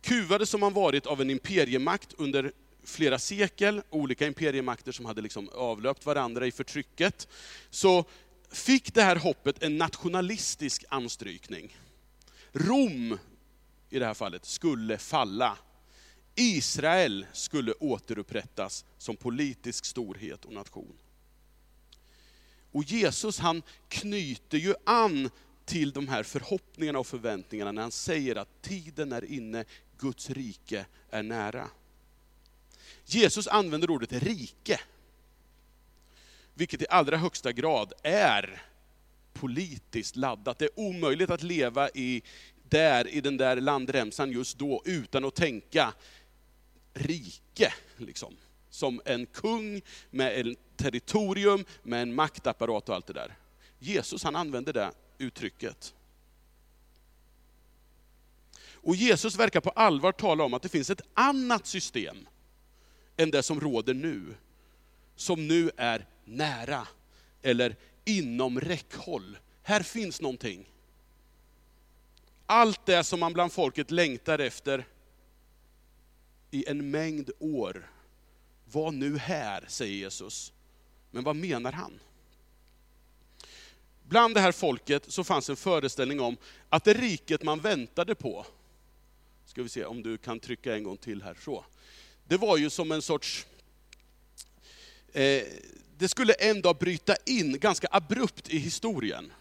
Kuvade 0.01 0.45
som 0.45 0.59
man 0.59 0.73
varit 0.73 1.05
av 1.05 1.21
en 1.21 1.29
imperiemakt 1.29 2.13
under 2.17 2.51
flera 2.83 3.19
sekel, 3.19 3.81
olika 3.89 4.27
imperiemakter 4.27 4.91
som 4.91 5.05
hade 5.05 5.21
liksom 5.21 5.49
avlöpt 5.49 6.05
varandra 6.05 6.47
i 6.47 6.51
förtrycket, 6.51 7.27
så 7.69 8.05
fick 8.51 8.93
det 8.93 9.01
här 9.01 9.15
hoppet 9.15 9.63
en 9.63 9.77
nationalistisk 9.77 10.83
anstrykning. 10.89 11.77
Rom, 12.51 13.17
i 13.89 13.99
det 13.99 14.05
här 14.05 14.13
fallet, 14.13 14.45
skulle 14.45 14.97
falla. 14.97 15.57
Israel 16.35 17.25
skulle 17.33 17.73
återupprättas 17.73 18.85
som 18.97 19.15
politisk 19.15 19.85
storhet 19.85 20.45
och 20.45 20.53
nation. 20.53 20.97
Och 22.71 22.83
Jesus 22.83 23.39
han 23.39 23.63
knyter 23.89 24.57
ju 24.57 24.73
an 24.83 25.29
till 25.65 25.91
de 25.91 26.07
här 26.07 26.23
förhoppningarna 26.23 26.99
och 26.99 27.07
förväntningarna 27.07 27.71
när 27.71 27.81
han 27.81 27.91
säger 27.91 28.35
att 28.35 28.61
tiden 28.61 29.11
är 29.11 29.25
inne, 29.25 29.65
Guds 29.97 30.29
rike 30.29 30.85
är 31.09 31.23
nära. 31.23 31.69
Jesus 33.05 33.47
använder 33.47 33.89
ordet 33.89 34.13
rike, 34.13 34.79
vilket 36.53 36.81
i 36.81 36.85
allra 36.89 37.17
högsta 37.17 37.51
grad 37.51 37.93
är 38.03 38.61
politiskt 39.33 40.15
laddat. 40.15 40.59
Det 40.59 40.65
är 40.65 40.79
omöjligt 40.79 41.29
att 41.29 41.43
leva 41.43 41.89
i, 41.89 42.21
där, 42.69 43.07
i 43.07 43.21
den 43.21 43.37
där 43.37 43.55
landremsan 43.55 44.31
just 44.31 44.57
då 44.57 44.81
utan 44.85 45.25
att 45.25 45.35
tänka 45.35 45.93
rike. 46.93 47.73
Liksom. 47.97 48.37
Som 48.69 49.01
en 49.05 49.25
kung 49.25 49.81
med 50.09 50.47
ett 50.47 50.57
territorium, 50.77 51.65
med 51.83 52.01
en 52.01 52.15
maktapparat 52.15 52.89
och 52.89 52.95
allt 52.95 53.07
det 53.07 53.13
där. 53.13 53.37
Jesus 53.79 54.23
han 54.23 54.35
använder 54.35 54.73
det 54.73 54.91
uttrycket. 55.17 55.93
Och 58.83 58.95
Jesus 58.95 59.35
verkar 59.35 59.61
på 59.61 59.69
allvar 59.69 60.11
tala 60.11 60.43
om 60.43 60.53
att 60.53 60.61
det 60.61 60.69
finns 60.69 60.89
ett 60.89 61.01
annat 61.13 61.67
system 61.67 62.27
än 63.21 63.31
det 63.31 63.43
som 63.43 63.59
råder 63.59 63.93
nu. 63.93 64.35
Som 65.15 65.47
nu 65.47 65.71
är 65.77 66.05
nära, 66.25 66.87
eller 67.41 67.75
inom 68.05 68.59
räckhåll. 68.59 69.37
Här 69.63 69.83
finns 69.83 70.21
någonting. 70.21 70.69
Allt 72.45 72.85
det 72.85 73.03
som 73.03 73.19
man 73.19 73.33
bland 73.33 73.51
folket 73.51 73.91
längtar 73.91 74.39
efter 74.39 74.85
i 76.51 76.65
en 76.67 76.91
mängd 76.91 77.31
år 77.39 77.89
var 78.71 78.91
nu 78.91 79.17
här, 79.17 79.65
säger 79.67 79.95
Jesus. 79.95 80.53
Men 81.11 81.23
vad 81.23 81.35
menar 81.35 81.71
han? 81.71 81.99
Bland 84.03 84.35
det 84.35 84.41
här 84.41 84.51
folket 84.51 85.11
så 85.11 85.23
fanns 85.23 85.49
en 85.49 85.55
föreställning 85.55 86.19
om 86.19 86.37
att 86.69 86.83
det 86.83 86.93
riket 86.93 87.43
man 87.43 87.59
väntade 87.59 88.15
på, 88.15 88.45
ska 89.45 89.63
vi 89.63 89.69
se 89.69 89.85
om 89.85 90.03
du 90.03 90.17
kan 90.17 90.39
trycka 90.39 90.75
en 90.75 90.83
gång 90.83 90.97
till 90.97 91.21
här, 91.21 91.37
så. 91.41 91.65
Det 92.31 92.37
var 92.37 92.57
ju 92.57 92.69
som 92.69 92.91
en 92.91 93.01
sorts, 93.01 93.45
eh, 95.13 95.43
det 95.97 96.07
skulle 96.07 96.33
en 96.33 96.61
dag 96.61 96.77
bryta 96.77 97.15
in 97.25 97.59
ganska 97.59 97.87
abrupt 97.91 98.49
i 98.49 98.57
historien. 98.57 99.31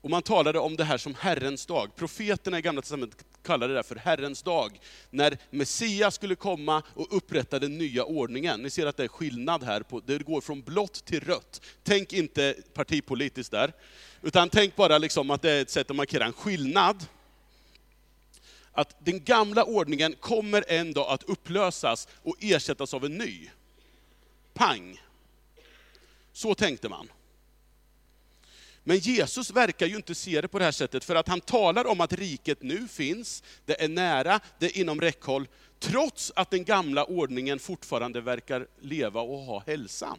Och 0.00 0.10
man 0.10 0.22
talade 0.22 0.58
om 0.58 0.76
det 0.76 0.84
här 0.84 0.98
som 0.98 1.14
Herrens 1.14 1.66
dag. 1.66 1.96
Profeterna 1.96 2.58
i 2.58 2.62
Gamla 2.62 2.82
Testamentet 2.82 3.24
kallade 3.42 3.74
det 3.74 3.82
för 3.82 3.96
Herrens 3.96 4.42
dag. 4.42 4.80
När 5.10 5.38
Messias 5.50 6.14
skulle 6.14 6.34
komma 6.34 6.82
och 6.94 7.16
upprätta 7.16 7.58
den 7.58 7.78
nya 7.78 8.04
ordningen. 8.04 8.60
Ni 8.62 8.70
ser 8.70 8.86
att 8.86 8.96
det 8.96 9.04
är 9.04 9.08
skillnad 9.08 9.62
här, 9.62 9.82
på, 9.82 10.00
det 10.00 10.18
går 10.18 10.40
från 10.40 10.62
blått 10.62 11.04
till 11.04 11.20
rött. 11.20 11.60
Tänk 11.82 12.12
inte 12.12 12.54
partipolitiskt 12.74 13.50
där, 13.50 13.72
utan 14.22 14.48
tänk 14.48 14.76
bara 14.76 14.98
liksom 14.98 15.30
att 15.30 15.42
det 15.42 15.50
är 15.50 15.62
ett 15.62 15.70
sätt 15.70 15.90
att 15.90 15.96
markera 15.96 16.24
en 16.24 16.32
skillnad. 16.32 17.06
Att 18.72 19.04
den 19.04 19.24
gamla 19.24 19.64
ordningen 19.64 20.14
kommer 20.20 20.64
en 20.68 20.92
dag 20.92 21.10
att 21.10 21.22
upplösas 21.22 22.08
och 22.22 22.36
ersättas 22.40 22.94
av 22.94 23.04
en 23.04 23.18
ny. 23.18 23.50
Pang! 24.54 25.00
Så 26.32 26.54
tänkte 26.54 26.88
man. 26.88 27.08
Men 28.84 28.98
Jesus 28.98 29.50
verkar 29.50 29.86
ju 29.86 29.96
inte 29.96 30.14
se 30.14 30.40
det 30.40 30.48
på 30.48 30.58
det 30.58 30.64
här 30.64 30.72
sättet, 30.72 31.04
för 31.04 31.14
att 31.14 31.28
han 31.28 31.40
talar 31.40 31.86
om 31.86 32.00
att 32.00 32.12
riket 32.12 32.62
nu 32.62 32.88
finns, 32.88 33.42
det 33.64 33.84
är 33.84 33.88
nära, 33.88 34.40
det 34.58 34.66
är 34.66 34.80
inom 34.80 35.00
räckhåll, 35.00 35.48
trots 35.78 36.32
att 36.36 36.50
den 36.50 36.64
gamla 36.64 37.04
ordningen 37.04 37.58
fortfarande 37.58 38.20
verkar 38.20 38.66
leva 38.80 39.20
och 39.20 39.38
ha 39.38 39.62
hälsan. 39.66 40.18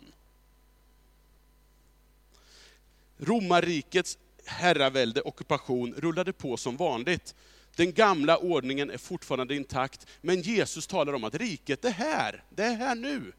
Romarrikets 3.18 4.18
herravälde, 4.46 5.22
ockupation, 5.22 5.94
rullade 5.98 6.34
på 6.34 6.58
som 6.58 6.78
vanligt. 6.78 7.36
Den 7.76 7.94
gamla 7.94 8.38
ordningen 8.38 8.90
är 8.90 8.98
fortfarande 8.98 9.56
intakt, 9.56 10.08
men 10.22 10.42
Jesus 10.42 10.88
talar 10.88 11.14
om 11.14 11.24
att 11.24 11.36
riket 11.36 11.86
är 11.86 11.92
här, 11.92 12.44
det 12.50 12.64
är 12.64 12.76
här 12.76 12.96
nu. 12.96 13.32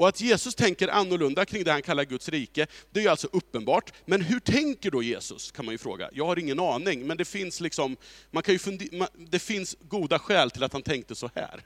Och 0.00 0.08
att 0.08 0.20
Jesus 0.20 0.54
tänker 0.54 0.88
annorlunda 0.88 1.44
kring 1.44 1.64
det 1.64 1.72
han 1.72 1.82
kallar 1.82 2.04
Guds 2.04 2.28
rike, 2.28 2.66
det 2.90 3.04
är 3.04 3.10
alltså 3.10 3.28
uppenbart. 3.32 3.92
Men 4.04 4.22
hur 4.22 4.40
tänker 4.40 4.90
då 4.90 5.02
Jesus, 5.02 5.50
kan 5.50 5.64
man 5.64 5.74
ju 5.74 5.78
fråga. 5.78 6.10
Jag 6.12 6.26
har 6.26 6.38
ingen 6.38 6.60
aning, 6.60 7.06
men 7.06 7.16
det 7.16 7.24
finns, 7.24 7.60
liksom, 7.60 7.96
man 8.30 8.42
kan 8.42 8.54
ju 8.54 8.78
det 9.16 9.38
finns 9.38 9.76
goda 9.80 10.18
skäl 10.18 10.50
till 10.50 10.62
att 10.62 10.72
han 10.72 10.82
tänkte 10.82 11.14
så 11.14 11.30
här. 11.34 11.64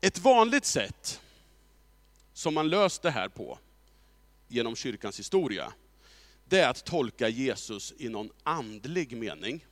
Ett 0.00 0.18
vanligt 0.18 0.64
sätt 0.64 1.20
som 2.32 2.54
man 2.54 2.68
löst 2.68 3.02
det 3.02 3.10
här 3.10 3.28
på, 3.28 3.58
genom 4.48 4.76
kyrkans 4.76 5.18
historia, 5.18 5.72
det 6.48 6.60
är 6.60 6.68
att 6.68 6.84
tolka 6.84 7.28
Jesus 7.28 7.94
i 7.98 8.08
någon 8.08 8.30
andlig 8.42 9.16
mening. 9.16 9.66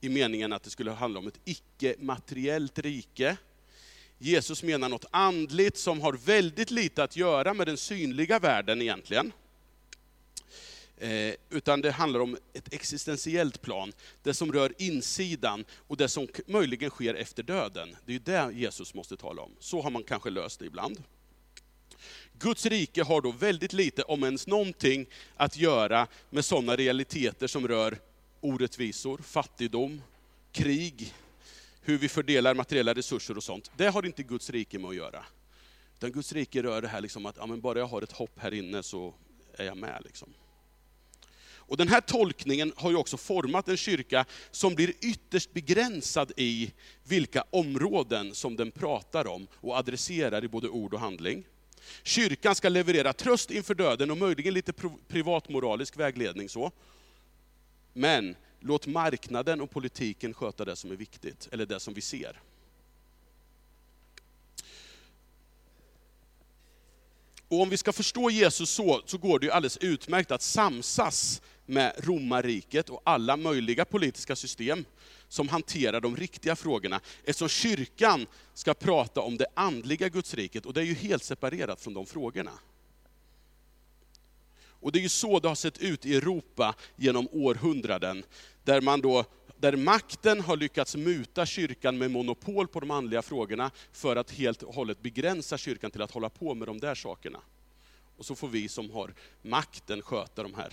I 0.00 0.08
meningen 0.08 0.52
att 0.52 0.62
det 0.62 0.70
skulle 0.70 0.90
handla 0.90 1.18
om 1.18 1.26
ett 1.26 1.40
icke-materiellt 1.44 2.78
rike, 2.78 3.36
Jesus 4.18 4.62
menar 4.62 4.88
något 4.88 5.04
andligt 5.10 5.76
som 5.76 6.00
har 6.00 6.12
väldigt 6.12 6.70
lite 6.70 7.04
att 7.04 7.16
göra 7.16 7.54
med 7.54 7.66
den 7.66 7.76
synliga 7.76 8.38
världen 8.38 8.82
egentligen. 8.82 9.32
Eh, 10.96 11.34
utan 11.50 11.80
det 11.80 11.90
handlar 11.90 12.20
om 12.20 12.36
ett 12.52 12.72
existentiellt 12.72 13.62
plan, 13.62 13.92
det 14.22 14.34
som 14.34 14.52
rör 14.52 14.72
insidan 14.78 15.64
och 15.70 15.96
det 15.96 16.08
som 16.08 16.28
möjligen 16.46 16.90
sker 16.90 17.14
efter 17.14 17.42
döden. 17.42 17.96
Det 18.06 18.14
är 18.14 18.18
det 18.18 18.54
Jesus 18.54 18.94
måste 18.94 19.16
tala 19.16 19.42
om. 19.42 19.50
Så 19.58 19.82
har 19.82 19.90
man 19.90 20.04
kanske 20.04 20.30
löst 20.30 20.58
det 20.58 20.66
ibland. 20.66 21.02
Guds 22.42 22.66
rike 22.66 23.02
har 23.02 23.20
då 23.20 23.30
väldigt 23.30 23.72
lite, 23.72 24.02
om 24.02 24.24
ens 24.24 24.46
någonting, 24.46 25.06
att 25.36 25.56
göra 25.56 26.06
med 26.30 26.44
sådana 26.44 26.76
realiteter 26.76 27.46
som 27.46 27.68
rör 27.68 27.98
orättvisor, 28.40 29.18
fattigdom, 29.18 30.02
krig, 30.52 31.14
hur 31.82 31.98
vi 31.98 32.08
fördelar 32.08 32.54
materiella 32.54 32.94
resurser 32.94 33.36
och 33.36 33.42
sånt. 33.42 33.70
Det 33.76 33.88
har 33.88 34.06
inte 34.06 34.22
Guds 34.22 34.50
rike 34.50 34.78
med 34.78 34.88
att 34.88 34.96
göra. 34.96 35.24
Utan 35.96 36.12
Guds 36.12 36.32
rike 36.32 36.62
rör 36.62 36.82
det 36.82 36.88
här 36.88 37.00
liksom 37.00 37.26
att 37.26 37.36
ja, 37.36 37.46
men 37.46 37.60
bara 37.60 37.78
jag 37.78 37.86
har 37.86 38.02
ett 38.02 38.12
hopp 38.12 38.38
här 38.38 38.54
inne 38.54 38.82
så 38.82 39.14
är 39.56 39.64
jag 39.64 39.76
med. 39.76 40.02
Liksom. 40.04 40.28
Och 41.54 41.76
Den 41.76 41.88
här 41.88 42.00
tolkningen 42.00 42.72
har 42.76 42.90
ju 42.90 42.96
också 42.96 43.16
format 43.16 43.68
en 43.68 43.76
kyrka 43.76 44.24
som 44.50 44.74
blir 44.74 44.92
ytterst 45.00 45.52
begränsad 45.52 46.32
i 46.36 46.72
vilka 47.04 47.44
områden 47.50 48.34
som 48.34 48.56
den 48.56 48.70
pratar 48.70 49.26
om 49.26 49.46
och 49.52 49.76
adresserar 49.76 50.44
i 50.44 50.48
både 50.48 50.68
ord 50.68 50.94
och 50.94 51.00
handling. 51.00 51.44
Kyrkan 52.02 52.54
ska 52.54 52.68
leverera 52.68 53.12
tröst 53.12 53.50
inför 53.50 53.74
döden 53.74 54.10
och 54.10 54.18
möjligen 54.18 54.54
lite 54.54 54.72
privatmoralisk 55.08 55.96
vägledning. 55.96 56.48
så. 56.48 56.72
Men 57.92 58.36
Låt 58.64 58.86
marknaden 58.86 59.60
och 59.60 59.70
politiken 59.70 60.34
sköta 60.34 60.64
det 60.64 60.76
som 60.76 60.90
är 60.90 60.96
viktigt, 60.96 61.48
eller 61.52 61.66
det 61.66 61.80
som 61.80 61.94
vi 61.94 62.00
ser. 62.00 62.40
Och 67.48 67.60
om 67.60 67.70
vi 67.70 67.76
ska 67.76 67.92
förstå 67.92 68.30
Jesus 68.30 68.70
så, 68.70 69.02
så 69.06 69.18
går 69.18 69.38
det 69.38 69.46
ju 69.46 69.52
alldeles 69.52 69.76
utmärkt 69.76 70.30
att 70.30 70.42
samsas 70.42 71.42
med 71.66 71.94
romarriket 71.98 72.90
och 72.90 73.02
alla 73.04 73.36
möjliga 73.36 73.84
politiska 73.84 74.36
system 74.36 74.84
som 75.32 75.48
hanterar 75.48 76.00
de 76.00 76.16
riktiga 76.16 76.56
frågorna. 76.56 77.00
Eftersom 77.24 77.48
kyrkan 77.48 78.26
ska 78.54 78.74
prata 78.74 79.20
om 79.20 79.36
det 79.36 79.46
andliga 79.54 80.08
Gudsriket, 80.08 80.66
och 80.66 80.72
det 80.72 80.80
är 80.80 80.84
ju 80.84 80.94
helt 80.94 81.24
separerat 81.24 81.80
från 81.80 81.94
de 81.94 82.06
frågorna. 82.06 82.52
Och 84.64 84.92
det 84.92 84.98
är 84.98 85.02
ju 85.02 85.08
så 85.08 85.38
det 85.38 85.48
har 85.48 85.54
sett 85.54 85.78
ut 85.78 86.06
i 86.06 86.16
Europa 86.16 86.74
genom 86.96 87.28
århundraden, 87.32 88.24
där, 88.64 88.80
man 88.80 89.00
då, 89.00 89.24
där 89.56 89.76
makten 89.76 90.40
har 90.40 90.56
lyckats 90.56 90.96
muta 90.96 91.46
kyrkan 91.46 91.98
med 91.98 92.10
monopol 92.10 92.68
på 92.68 92.80
de 92.80 92.90
andliga 92.90 93.22
frågorna, 93.22 93.70
för 93.92 94.16
att 94.16 94.30
helt 94.30 94.62
och 94.62 94.74
hållet 94.74 95.02
begränsa 95.02 95.58
kyrkan 95.58 95.90
till 95.90 96.02
att 96.02 96.10
hålla 96.10 96.28
på 96.28 96.54
med 96.54 96.68
de 96.68 96.80
där 96.80 96.94
sakerna. 96.94 97.40
Och 98.16 98.26
så 98.26 98.34
får 98.34 98.48
vi 98.48 98.68
som 98.68 98.90
har 98.90 99.14
makten 99.42 100.02
sköta 100.02 100.42
de 100.42 100.54
här 100.54 100.72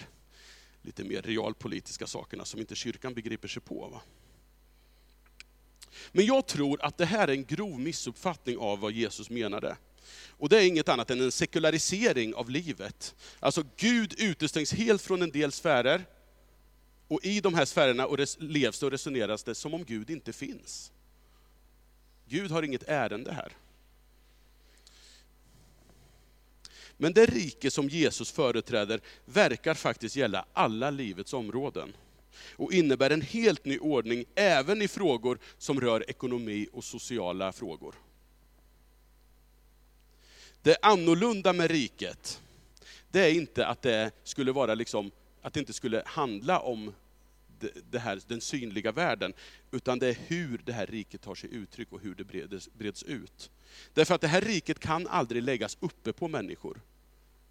lite 0.82 1.04
mer 1.04 1.22
realpolitiska 1.22 2.08
sakerna 2.08 2.46
som 2.46 2.60
inte 2.60 2.76
kyrkan 2.76 3.14
begriper 3.14 3.48
sig 3.48 3.62
på. 3.62 3.88
Va? 3.88 4.02
Men 6.12 6.26
jag 6.26 6.48
tror 6.48 6.86
att 6.86 6.98
det 6.98 7.06
här 7.06 7.28
är 7.28 7.32
en 7.32 7.46
grov 7.46 7.80
missuppfattning 7.80 8.58
av 8.58 8.80
vad 8.80 8.92
Jesus 8.92 9.30
menade. 9.30 9.78
Och 10.28 10.50
det 10.50 10.58
är 10.58 10.68
inget 10.68 10.90
annat 10.90 11.12
än 11.12 11.22
en 11.22 11.32
sekularisering 11.32 12.34
av 12.34 12.50
livet. 12.50 13.16
Alltså 13.40 13.64
Gud 13.78 14.14
utestängs 14.18 14.74
helt 14.74 15.02
från 15.02 15.22
en 15.22 15.32
del 15.32 15.52
sfärer, 15.52 16.06
och 17.08 17.26
i 17.26 17.42
de 17.42 17.54
här 17.54 17.66
sfärerna 17.66 18.08
och 18.08 18.20
levs 18.38 18.80
det 18.80 18.86
och 18.86 18.92
resoneras 18.92 19.44
det 19.44 19.56
som 19.56 19.74
om 19.74 19.84
Gud 19.84 20.10
inte 20.10 20.34
finns. 20.34 20.92
Gud 22.28 22.52
har 22.52 22.64
inget 22.64 22.84
ärende 22.84 23.32
här. 23.32 23.54
Men 26.98 27.14
det 27.14 27.26
rike 27.26 27.72
som 27.72 27.90
Jesus 27.90 28.32
företräder 28.32 29.02
verkar 29.26 29.74
faktiskt 29.74 30.16
gälla 30.16 30.46
alla 30.54 30.90
livets 30.90 31.34
områden. 31.34 31.94
Och 32.52 32.74
innebär 32.74 33.10
en 33.10 33.22
helt 33.22 33.66
ny 33.66 33.80
ordning 33.80 34.26
även 34.36 34.82
i 34.82 34.88
frågor 34.88 35.40
som 35.58 35.82
rör 35.82 36.10
ekonomi 36.10 36.68
och 36.74 36.84
sociala 36.84 37.52
frågor. 37.52 37.96
Det 40.62 40.78
annorlunda 40.82 41.54
med 41.54 41.72
riket, 41.72 42.42
det 43.12 43.20
är 43.20 43.34
inte 43.34 43.68
att 43.68 43.82
det 43.82 44.12
skulle 44.24 44.52
vara 44.52 44.76
liksom, 44.76 45.12
att 45.42 45.54
det 45.54 45.60
inte 45.60 45.74
skulle 45.74 46.04
handla 46.06 46.60
om 46.60 46.94
det, 47.90 48.00
här, 48.00 48.22
den 48.28 48.42
synliga 48.42 48.92
världen, 48.92 49.34
utan 49.72 50.00
det 50.00 50.08
är 50.08 50.18
hur 50.28 50.62
det 50.66 50.74
här 50.74 50.86
riket 50.86 51.22
tar 51.22 51.36
sig 51.36 51.54
uttryck 51.54 51.92
och 51.92 52.02
hur 52.02 52.16
det 52.16 52.24
breds, 52.24 52.70
breds 52.74 53.04
ut. 53.04 53.52
Därför 53.94 54.16
att 54.16 54.22
det 54.22 54.28
här 54.28 54.42
riket 54.42 54.80
kan 54.80 55.08
aldrig 55.08 55.44
läggas 55.44 55.78
uppe 55.80 56.14
på 56.14 56.28
människor. 56.28 56.82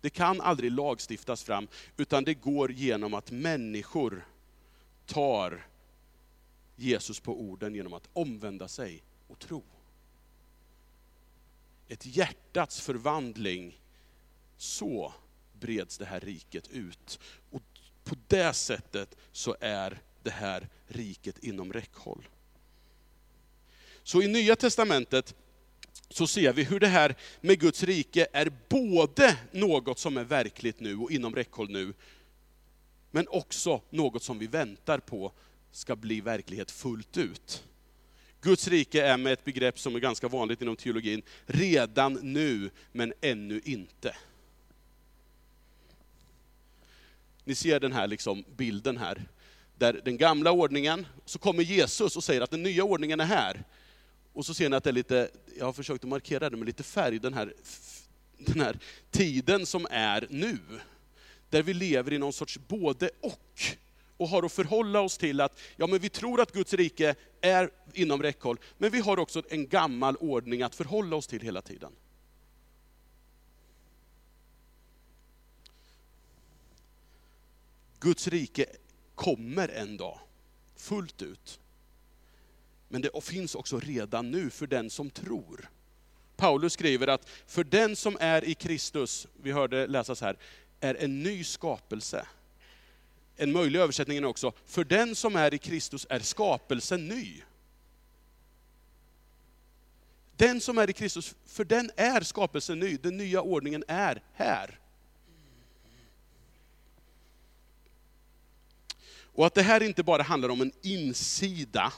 Det 0.01 0.11
kan 0.11 0.41
aldrig 0.41 0.73
lagstiftas 0.73 1.45
fram, 1.45 1.69
utan 1.97 2.25
det 2.25 2.35
går 2.35 2.73
genom 2.73 3.15
att 3.15 3.31
människor 3.31 4.25
tar 5.09 5.67
Jesus 6.77 7.21
på 7.21 7.41
orden 7.41 7.75
genom 7.75 7.93
att 7.93 8.09
omvända 8.13 8.69
sig 8.69 9.03
och 9.29 9.39
tro. 9.39 9.63
Ett 11.89 12.07
hjärtats 12.07 12.81
förvandling, 12.81 13.81
så 14.57 15.13
breds 15.61 15.99
det 15.99 16.05
här 16.05 16.21
riket 16.21 16.69
ut. 16.69 17.19
Och 17.51 17.63
på 18.05 18.17
det 18.29 18.53
sättet 18.53 19.17
så 19.33 19.57
är 19.61 20.01
det 20.23 20.31
här 20.31 20.69
riket 20.87 21.39
inom 21.39 21.73
räckhåll. 21.73 22.29
Så 24.03 24.23
i 24.23 24.29
Nya 24.29 24.57
Testamentet 24.57 25.35
så 26.09 26.27
ser 26.27 26.53
vi 26.53 26.65
hur 26.65 26.81
det 26.81 26.87
här 26.87 27.17
med 27.41 27.61
Guds 27.61 27.83
rike 27.83 28.27
är 28.33 28.53
både 28.69 29.39
något 29.53 29.99
som 29.99 30.17
är 30.17 30.25
verkligt 30.25 30.81
nu 30.81 30.97
och 30.97 31.11
inom 31.11 31.35
räckhåll 31.35 31.71
nu, 31.71 31.95
men 33.11 33.29
också 33.29 33.81
något 33.91 34.23
som 34.23 34.39
vi 34.39 34.47
väntar 34.47 34.99
på 34.99 35.33
ska 35.73 35.97
bli 35.97 36.21
verklighet 36.21 36.71
fullt 36.71 37.17
ut. 37.17 37.65
Guds 38.41 38.69
rike 38.69 39.07
är 39.07 39.17
med 39.17 39.33
ett 39.33 39.45
begrepp 39.45 39.79
som 39.79 39.95
är 39.95 40.01
ganska 40.01 40.29
vanligt 40.29 40.63
inom 40.63 40.77
teologin, 40.77 41.23
redan 41.47 42.13
nu 42.13 42.71
men 42.93 43.13
ännu 43.21 43.61
inte. 43.65 44.17
Ni 47.45 47.55
ser 47.55 47.81
den 47.81 47.93
här 47.93 48.07
liksom 48.07 48.45
bilden 48.57 48.97
här, 48.97 49.29
där 49.79 50.01
den 50.05 50.17
gamla 50.17 50.53
ordningen, 50.53 51.07
så 51.25 51.39
kommer 51.39 51.63
Jesus 51.63 52.17
och 52.17 52.25
säger 52.25 52.41
att 52.41 52.51
den 52.51 52.63
nya 52.63 52.85
ordningen 52.85 53.21
är 53.21 53.25
här. 53.25 53.65
Och 54.33 54.47
så 54.47 54.55
ser 54.55 54.69
ni 54.69 54.77
att 54.77 54.85
det 54.85 54.91
är 54.91 54.95
lite, 54.95 55.31
jag 55.59 55.67
har 55.67 55.73
försökt 55.73 56.05
att 56.05 56.11
markera 56.11 56.51
det 56.51 56.57
med 56.57 56.67
lite 56.67 56.83
färg, 56.83 57.19
den 57.19 57.35
här, 57.35 57.55
den 58.39 58.61
här 58.61 58.79
tiden 59.11 59.67
som 59.67 59.87
är 59.91 60.27
nu. 60.31 60.59
Där 61.51 61.63
vi 61.63 61.75
lever 61.75 62.13
i 62.13 62.19
någon 62.19 62.33
sorts 62.33 62.59
både 62.69 63.11
och. 63.21 63.61
Och 64.17 64.29
har 64.29 64.43
att 64.43 64.53
förhålla 64.53 65.01
oss 65.01 65.19
till 65.19 65.41
att, 65.41 65.61
ja 65.77 65.87
men 65.87 65.99
vi 65.99 66.09
tror 66.09 66.41
att 66.41 66.53
Guds 66.53 66.75
rike 66.75 67.15
är 67.41 67.71
inom 67.95 68.23
räckhåll, 68.23 68.59
men 68.79 68.91
vi 68.91 69.01
har 69.01 69.19
också 69.19 69.43
en 69.49 69.69
gammal 69.69 70.17
ordning 70.17 70.63
att 70.63 70.75
förhålla 70.75 71.17
oss 71.17 71.27
till 71.27 71.41
hela 71.41 71.63
tiden. 71.63 71.93
Guds 78.01 78.29
rike 78.29 78.67
kommer 79.15 79.69
en 79.69 79.97
dag, 79.97 80.21
fullt 80.77 81.23
ut. 81.23 81.61
Men 82.89 83.03
det 83.03 83.25
finns 83.25 83.55
också 83.55 83.81
redan 83.81 84.31
nu 84.31 84.51
för 84.51 84.67
den 84.67 84.91
som 84.91 85.11
tror. 85.11 85.69
Paulus 86.37 86.73
skriver 86.73 87.07
att 87.07 87.29
för 87.47 87.65
den 87.65 87.97
som 87.97 88.17
är 88.21 88.45
i 88.45 88.55
Kristus, 88.55 89.27
vi 89.43 89.53
hörde 89.53 89.87
läsas 89.87 90.21
här, 90.21 90.37
är 90.81 90.95
en 90.95 91.23
ny 91.23 91.45
skapelse. 91.45 92.27
En 93.37 93.53
möjlig 93.53 93.81
översättning 93.81 94.19
är 94.19 94.25
också, 94.25 94.53
för 94.67 94.85
den 94.85 95.15
som 95.15 95.37
är 95.37 95.55
i 95.55 95.59
Kristus 95.59 96.07
är 96.11 96.21
skapelsen 96.21 97.09
ny. 97.09 97.43
Den 100.37 100.61
som 100.61 100.79
är 100.79 100.91
i 100.91 100.93
Kristus, 100.93 101.35
för 101.47 101.65
den 101.65 101.91
är 101.97 102.21
skapelsen 102.21 102.81
ny, 102.81 102.97
den 102.97 103.17
nya 103.17 103.43
ordningen 103.43 103.85
är 103.89 104.23
här. 104.35 104.79
Och 109.21 109.47
att 109.47 109.55
det 109.55 109.63
här 109.63 109.83
inte 109.83 110.03
bara 110.03 110.23
handlar 110.23 110.49
om 110.49 110.61
en 110.61 110.73
insida, 110.83 111.93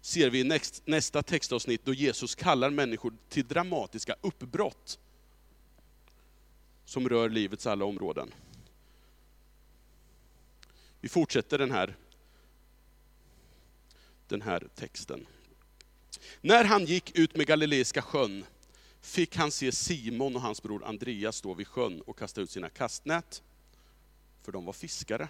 ser 0.00 0.30
vi 0.30 0.40
i 0.40 0.60
nästa 0.84 1.22
textavsnitt 1.22 1.84
då 1.84 1.94
Jesus 1.94 2.34
kallar 2.34 2.70
människor 2.70 3.12
till 3.28 3.46
dramatiska 3.46 4.16
uppbrott 4.20 4.98
som 6.84 7.08
rör 7.08 7.28
livets 7.28 7.66
alla 7.66 7.84
områden. 7.84 8.34
Vi 11.00 11.08
fortsätter 11.08 11.58
den 11.58 11.70
här, 11.70 11.96
den 14.28 14.42
här 14.42 14.68
texten. 14.74 15.26
När 16.40 16.64
han 16.64 16.84
gick 16.84 17.18
ut 17.18 17.36
med 17.36 17.46
Galileiska 17.46 18.02
sjön 18.02 18.44
fick 19.00 19.36
han 19.36 19.50
se 19.50 19.72
Simon 19.72 20.36
och 20.36 20.42
hans 20.42 20.62
bror 20.62 20.84
Andreas 20.84 21.36
stå 21.36 21.54
vid 21.54 21.68
sjön 21.68 22.00
och 22.00 22.18
kasta 22.18 22.40
ut 22.40 22.50
sina 22.50 22.68
kastnät, 22.68 23.42
för 24.42 24.52
de 24.52 24.64
var 24.64 24.72
fiskare. 24.72 25.28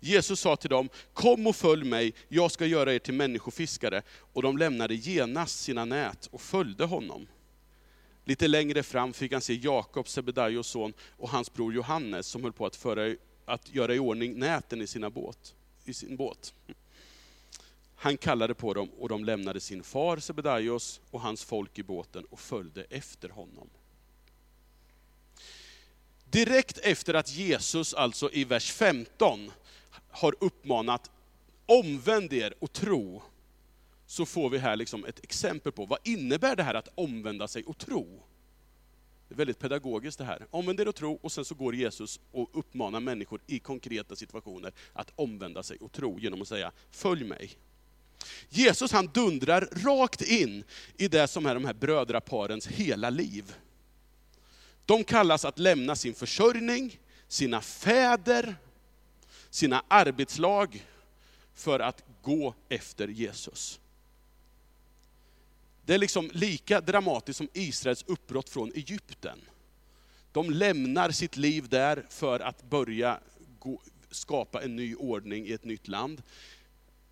Jesus 0.00 0.40
sa 0.40 0.56
till 0.56 0.70
dem, 0.70 0.88
kom 1.12 1.46
och 1.46 1.56
följ 1.56 1.84
mig, 1.84 2.14
jag 2.28 2.50
ska 2.52 2.66
göra 2.66 2.94
er 2.94 2.98
till 2.98 3.14
människofiskare. 3.14 4.02
Och 4.32 4.42
de 4.42 4.58
lämnade 4.58 4.94
genast 4.94 5.60
sina 5.60 5.84
nät 5.84 6.26
och 6.26 6.40
följde 6.40 6.84
honom. 6.84 7.26
Lite 8.24 8.48
längre 8.48 8.82
fram 8.82 9.12
fick 9.12 9.32
han 9.32 9.40
se 9.40 9.54
Jakob, 9.54 10.08
Sebedaios 10.08 10.66
son, 10.66 10.92
och 11.16 11.30
hans 11.30 11.52
bror 11.52 11.74
Johannes, 11.74 12.26
som 12.26 12.42
höll 12.42 12.52
på 12.52 12.66
att, 12.66 12.76
föra, 12.76 13.16
att 13.44 13.74
göra 13.74 13.94
i 13.94 13.98
ordning 13.98 14.38
näten 14.38 14.82
i, 14.82 14.86
sina 14.86 15.10
båt, 15.10 15.54
i 15.84 15.94
sin 15.94 16.16
båt. 16.16 16.54
Han 17.94 18.16
kallade 18.16 18.54
på 18.54 18.74
dem 18.74 18.90
och 18.98 19.08
de 19.08 19.24
lämnade 19.24 19.60
sin 19.60 19.82
far 19.82 20.16
Sebedaios 20.16 21.00
och 21.10 21.20
hans 21.20 21.44
folk 21.44 21.78
i 21.78 21.82
båten 21.82 22.24
och 22.24 22.40
följde 22.40 22.84
efter 22.90 23.28
honom. 23.28 23.68
Direkt 26.24 26.78
efter 26.78 27.14
att 27.14 27.34
Jesus 27.34 27.94
alltså 27.94 28.30
i 28.32 28.44
vers 28.44 28.72
15 28.72 29.52
har 30.10 30.34
uppmanat 30.40 31.10
omvänd 31.66 32.32
er 32.32 32.54
och 32.58 32.72
tro, 32.72 33.22
så 34.12 34.26
får 34.26 34.50
vi 34.50 34.58
här 34.58 34.76
liksom 34.76 35.04
ett 35.04 35.24
exempel 35.24 35.72
på 35.72 35.86
vad 35.86 35.98
innebär 36.04 36.56
det 36.56 36.62
här 36.62 36.74
att 36.74 36.88
omvända 36.94 37.48
sig 37.48 37.64
och 37.64 37.78
tro. 37.78 38.22
Det 39.28 39.34
är 39.34 39.36
väldigt 39.36 39.58
pedagogiskt 39.58 40.18
det 40.18 40.24
här. 40.24 40.46
Omvänd 40.50 40.80
er 40.80 40.88
och 40.88 40.94
tro, 40.94 41.18
och 41.22 41.32
sen 41.32 41.44
så 41.44 41.54
går 41.54 41.74
Jesus 41.74 42.20
och 42.32 42.50
uppmanar 42.52 43.00
människor 43.00 43.40
i 43.46 43.58
konkreta 43.58 44.16
situationer 44.16 44.72
att 44.92 45.12
omvända 45.16 45.62
sig 45.62 45.76
och 45.80 45.92
tro 45.92 46.18
genom 46.18 46.42
att 46.42 46.48
säga, 46.48 46.72
följ 46.90 47.24
mig. 47.24 47.50
Jesus 48.48 48.92
han 48.92 49.06
dundrar 49.06 49.68
rakt 49.72 50.22
in 50.22 50.64
i 50.96 51.08
det 51.08 51.28
som 51.28 51.46
är 51.46 51.54
de 51.54 51.64
här 51.64 51.74
brödraparens 51.74 52.66
hela 52.66 53.10
liv. 53.10 53.54
De 54.86 55.04
kallas 55.04 55.44
att 55.44 55.58
lämna 55.58 55.96
sin 55.96 56.14
försörjning, 56.14 56.98
sina 57.28 57.60
fäder, 57.60 58.56
sina 59.50 59.84
arbetslag 59.88 60.86
för 61.54 61.80
att 61.80 62.04
gå 62.22 62.54
efter 62.68 63.08
Jesus. 63.08 63.78
Det 65.84 65.94
är 65.94 65.98
liksom 65.98 66.30
lika 66.32 66.80
dramatiskt 66.80 67.36
som 67.36 67.48
Israels 67.52 68.04
uppbrott 68.06 68.48
från 68.48 68.72
Egypten. 68.74 69.38
De 70.32 70.50
lämnar 70.50 71.10
sitt 71.10 71.36
liv 71.36 71.68
där 71.68 72.06
för 72.08 72.40
att 72.40 72.62
börja 72.62 73.20
gå, 73.58 73.80
skapa 74.10 74.62
en 74.62 74.76
ny 74.76 74.94
ordning 74.94 75.46
i 75.46 75.52
ett 75.52 75.64
nytt 75.64 75.88
land. 75.88 76.22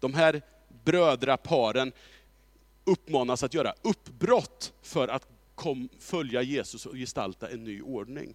De 0.00 0.14
här 0.14 0.42
brödraparen 0.84 1.92
uppmanas 2.84 3.42
att 3.42 3.54
göra 3.54 3.74
uppbrott 3.82 4.72
för 4.82 5.08
att 5.08 5.26
kom, 5.54 5.88
följa 5.98 6.42
Jesus 6.42 6.86
och 6.86 6.94
gestalta 6.94 7.48
en 7.48 7.64
ny 7.64 7.82
ordning. 7.82 8.34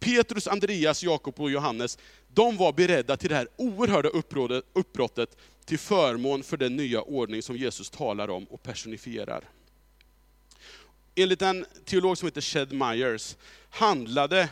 Petrus, 0.00 0.46
Andreas, 0.46 1.02
Jakob 1.02 1.40
och 1.40 1.50
Johannes, 1.50 1.98
de 2.28 2.56
var 2.56 2.72
beredda 2.72 3.16
till 3.16 3.28
det 3.28 3.34
här 3.34 3.48
oerhörda 3.56 4.08
uppbrottet 4.72 5.36
till 5.64 5.78
förmån 5.78 6.42
för 6.42 6.56
den 6.56 6.76
nya 6.76 7.02
ordning 7.02 7.42
som 7.42 7.56
Jesus 7.56 7.90
talar 7.90 8.30
om 8.30 8.44
och 8.44 8.62
personifierar. 8.62 9.44
Enligt 11.14 11.42
en 11.42 11.66
teolog 11.84 12.18
som 12.18 12.26
heter 12.26 12.40
Shed 12.40 12.72
Myers 12.72 13.36
handlade 13.70 14.48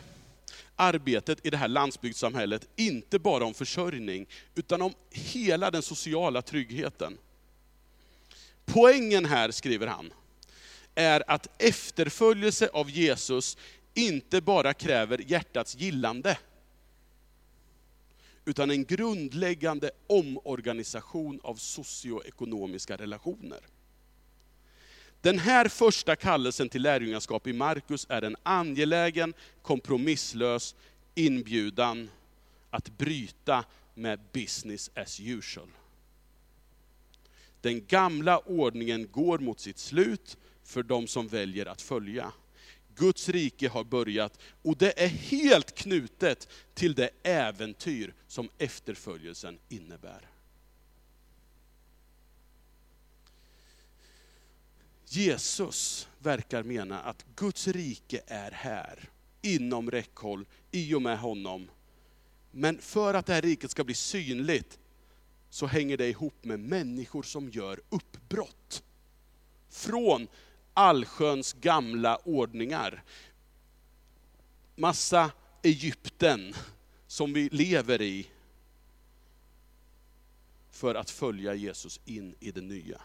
arbetet 0.75 1.45
i 1.45 1.49
det 1.49 1.57
här 1.57 1.67
landsbygdssamhället 1.67 2.67
inte 2.75 3.19
bara 3.19 3.45
om 3.45 3.53
försörjning, 3.53 4.27
utan 4.55 4.81
om 4.81 4.93
hela 5.11 5.71
den 5.71 5.81
sociala 5.81 6.41
tryggheten. 6.41 7.17
Poängen 8.65 9.25
här, 9.25 9.51
skriver 9.51 9.87
han, 9.87 10.13
är 10.95 11.23
att 11.27 11.61
efterföljelse 11.61 12.69
av 12.73 12.89
Jesus 12.89 13.57
inte 13.93 14.41
bara 14.41 14.73
kräver 14.73 15.31
hjärtats 15.31 15.75
gillande, 15.75 16.37
utan 18.45 18.71
en 18.71 18.85
grundläggande 18.85 19.91
omorganisation 20.07 21.39
av 21.43 21.55
socioekonomiska 21.55 22.97
relationer. 22.97 23.59
Den 25.21 25.39
här 25.39 25.67
första 25.67 26.15
kallelsen 26.15 26.69
till 26.69 26.81
lärjungaskap 26.81 27.47
i 27.47 27.53
Markus 27.53 28.05
är 28.09 28.21
en 28.21 28.35
angelägen, 28.43 29.33
kompromisslös 29.61 30.75
inbjudan 31.15 32.09
att 32.69 32.97
bryta 32.97 33.65
med 33.93 34.19
business 34.33 34.91
as 34.95 35.19
usual. 35.19 35.67
Den 37.61 37.85
gamla 37.85 38.39
ordningen 38.39 39.11
går 39.11 39.39
mot 39.39 39.59
sitt 39.59 39.77
slut 39.77 40.37
för 40.63 40.83
de 40.83 41.07
som 41.07 41.27
väljer 41.27 41.65
att 41.65 41.81
följa. 41.81 42.31
Guds 42.99 43.29
rike 43.29 43.69
har 43.69 43.83
börjat 43.83 44.39
och 44.61 44.77
det 44.77 45.03
är 45.03 45.07
helt 45.07 45.75
knutet 45.75 46.47
till 46.73 46.93
det 46.93 47.09
äventyr 47.23 48.13
som 48.27 48.49
efterföljelsen 48.57 49.59
innebär. 49.69 50.29
Jesus 55.05 56.07
verkar 56.19 56.63
mena 56.63 57.01
att 57.01 57.25
Guds 57.35 57.67
rike 57.67 58.21
är 58.27 58.51
här, 58.51 59.09
inom 59.41 59.91
räckhåll, 59.91 60.45
i 60.71 60.93
och 60.93 61.01
med 61.01 61.19
honom. 61.19 61.71
Men 62.51 62.77
för 62.81 63.13
att 63.13 63.25
det 63.25 63.33
här 63.33 63.41
riket 63.41 63.71
ska 63.71 63.83
bli 63.83 63.93
synligt, 63.93 64.79
så 65.49 65.65
hänger 65.65 65.97
det 65.97 66.09
ihop 66.09 66.43
med 66.43 66.59
människor 66.59 67.23
som 67.23 67.49
gör 67.49 67.79
uppbrott. 67.89 68.83
Från 69.69 70.27
allsköns 70.79 71.53
gamla 71.53 72.17
ordningar. 72.17 73.03
Massa 74.75 75.31
Egypten 75.63 76.53
som 77.07 77.33
vi 77.33 77.49
lever 77.49 78.01
i, 78.01 78.27
för 80.69 80.95
att 80.95 81.09
följa 81.09 81.53
Jesus 81.53 81.99
in 82.05 82.35
i 82.39 82.51
det 82.51 82.61
nya. 82.61 83.01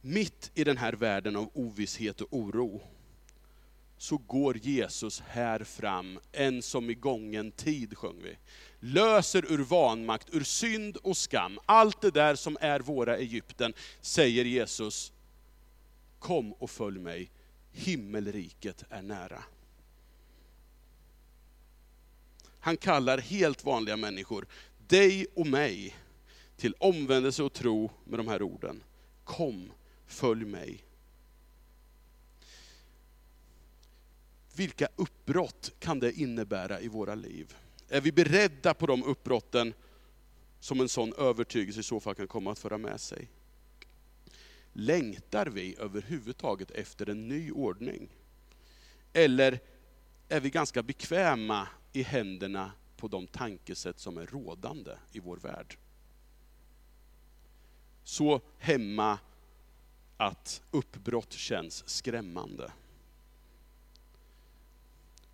Mitt 0.00 0.50
i 0.54 0.64
den 0.64 0.76
här 0.76 0.92
världen 0.92 1.36
av 1.36 1.50
ovisshet 1.54 2.20
och 2.20 2.28
oro, 2.30 2.82
så 4.04 4.16
går 4.16 4.56
Jesus 4.56 5.20
här 5.20 5.64
fram, 5.64 6.18
en 6.32 6.62
som 6.62 6.90
i 6.90 6.94
gången 6.94 7.50
tid 7.50 7.98
sjöng 7.98 8.22
vi. 8.22 8.36
Löser 8.80 9.52
ur 9.52 9.58
vanmakt, 9.58 10.34
ur 10.34 10.44
synd 10.44 10.96
och 10.96 11.16
skam, 11.16 11.58
allt 11.66 12.00
det 12.00 12.10
där 12.10 12.34
som 12.34 12.56
är 12.60 12.80
våra 12.80 13.16
Egypten, 13.16 13.74
säger 14.00 14.44
Jesus, 14.44 15.12
kom 16.18 16.52
och 16.52 16.70
följ 16.70 16.98
mig, 16.98 17.30
himmelriket 17.72 18.84
är 18.90 19.02
nära. 19.02 19.44
Han 22.60 22.76
kallar 22.76 23.18
helt 23.18 23.64
vanliga 23.64 23.96
människor, 23.96 24.46
dig 24.86 25.26
och 25.34 25.46
mig, 25.46 25.96
till 26.56 26.74
omvändelse 26.78 27.42
och 27.42 27.52
tro 27.52 27.90
med 28.04 28.18
de 28.18 28.28
här 28.28 28.42
orden. 28.42 28.82
Kom, 29.24 29.72
följ 30.06 30.44
mig. 30.44 30.84
Vilka 34.56 34.88
uppbrott 34.96 35.72
kan 35.78 36.00
det 36.00 36.12
innebära 36.12 36.80
i 36.80 36.88
våra 36.88 37.14
liv? 37.14 37.56
Är 37.88 38.00
vi 38.00 38.12
beredda 38.12 38.74
på 38.74 38.86
de 38.86 39.02
uppbrotten 39.02 39.74
som 40.60 40.80
en 40.80 40.88
sån 40.88 41.12
övertygelse 41.12 41.80
i 41.80 41.82
så 41.82 42.00
fall 42.00 42.14
kan 42.14 42.28
komma 42.28 42.52
att 42.52 42.58
föra 42.58 42.78
med 42.78 43.00
sig? 43.00 43.28
Längtar 44.72 45.46
vi 45.46 45.76
överhuvudtaget 45.78 46.70
efter 46.70 47.10
en 47.10 47.28
ny 47.28 47.50
ordning? 47.50 48.08
Eller 49.12 49.60
är 50.28 50.40
vi 50.40 50.50
ganska 50.50 50.82
bekväma 50.82 51.68
i 51.92 52.02
händerna 52.02 52.72
på 52.96 53.08
de 53.08 53.26
tankesätt 53.26 53.98
som 53.98 54.18
är 54.18 54.26
rådande 54.26 54.90
i 55.12 55.20
vår 55.20 55.36
värld? 55.36 55.76
Så 58.04 58.40
hemma 58.58 59.18
att 60.16 60.62
uppbrott 60.70 61.32
känns 61.32 61.88
skrämmande. 61.88 62.72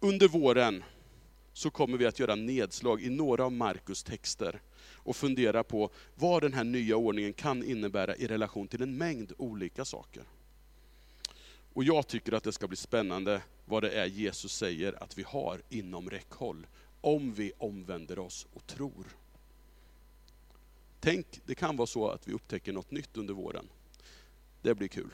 Under 0.02 0.28
våren 0.28 0.84
så 1.52 1.70
kommer 1.70 1.98
vi 1.98 2.06
att 2.06 2.18
göra 2.18 2.34
nedslag 2.34 3.02
i 3.02 3.10
några 3.10 3.44
av 3.44 3.52
Markus 3.52 4.02
texter 4.02 4.60
och 4.94 5.16
fundera 5.16 5.64
på 5.64 5.90
vad 6.14 6.42
den 6.42 6.52
här 6.52 6.64
nya 6.64 6.96
ordningen 6.96 7.32
kan 7.32 7.64
innebära 7.64 8.16
i 8.16 8.26
relation 8.26 8.68
till 8.68 8.82
en 8.82 8.96
mängd 8.96 9.32
olika 9.38 9.84
saker. 9.84 10.22
Och 11.72 11.84
jag 11.84 12.06
tycker 12.06 12.32
att 12.32 12.44
det 12.44 12.52
ska 12.52 12.68
bli 12.68 12.76
spännande 12.76 13.42
vad 13.64 13.82
det 13.82 13.90
är 13.90 14.06
Jesus 14.06 14.52
säger 14.52 15.02
att 15.02 15.18
vi 15.18 15.22
har 15.22 15.62
inom 15.68 16.10
räckhåll, 16.10 16.66
om 17.00 17.34
vi 17.34 17.52
omvänder 17.58 18.18
oss 18.18 18.46
och 18.52 18.66
tror. 18.66 19.06
Tänk, 21.00 21.26
det 21.46 21.54
kan 21.54 21.76
vara 21.76 21.86
så 21.86 22.08
att 22.08 22.28
vi 22.28 22.32
upptäcker 22.32 22.72
något 22.72 22.90
nytt 22.90 23.16
under 23.16 23.34
våren. 23.34 23.68
Det 24.62 24.74
blir 24.74 24.88
kul. 24.88 25.10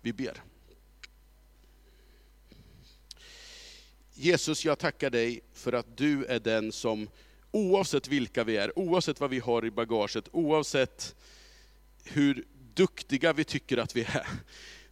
Vi 0.00 0.12
ber. 0.12 0.42
Jesus, 4.20 4.64
jag 4.64 4.78
tackar 4.78 5.10
dig 5.10 5.40
för 5.52 5.72
att 5.72 5.96
du 5.96 6.24
är 6.24 6.40
den 6.40 6.72
som, 6.72 7.08
oavsett 7.50 8.08
vilka 8.08 8.44
vi 8.44 8.56
är, 8.56 8.78
oavsett 8.78 9.20
vad 9.20 9.30
vi 9.30 9.38
har 9.38 9.64
i 9.64 9.70
bagaget, 9.70 10.28
oavsett 10.32 11.14
hur 12.04 12.44
duktiga 12.74 13.32
vi 13.32 13.44
tycker 13.44 13.76
att 13.76 13.96
vi 13.96 14.02
är, 14.02 14.26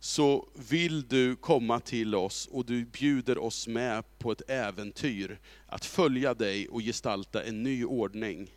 så 0.01 0.49
vill 0.69 1.09
du 1.09 1.37
komma 1.37 1.81
till 1.81 2.15
oss 2.15 2.49
och 2.53 2.67
du 2.67 2.85
bjuder 2.85 3.39
oss 3.39 3.69
med 3.69 4.19
på 4.19 4.33
ett 4.33 4.51
äventyr, 4.51 5.39
att 5.67 5.85
följa 5.85 6.35
dig 6.35 6.69
och 6.69 6.81
gestalta 6.81 7.43
en 7.43 7.63
ny 7.63 7.85
ordning. 7.85 8.51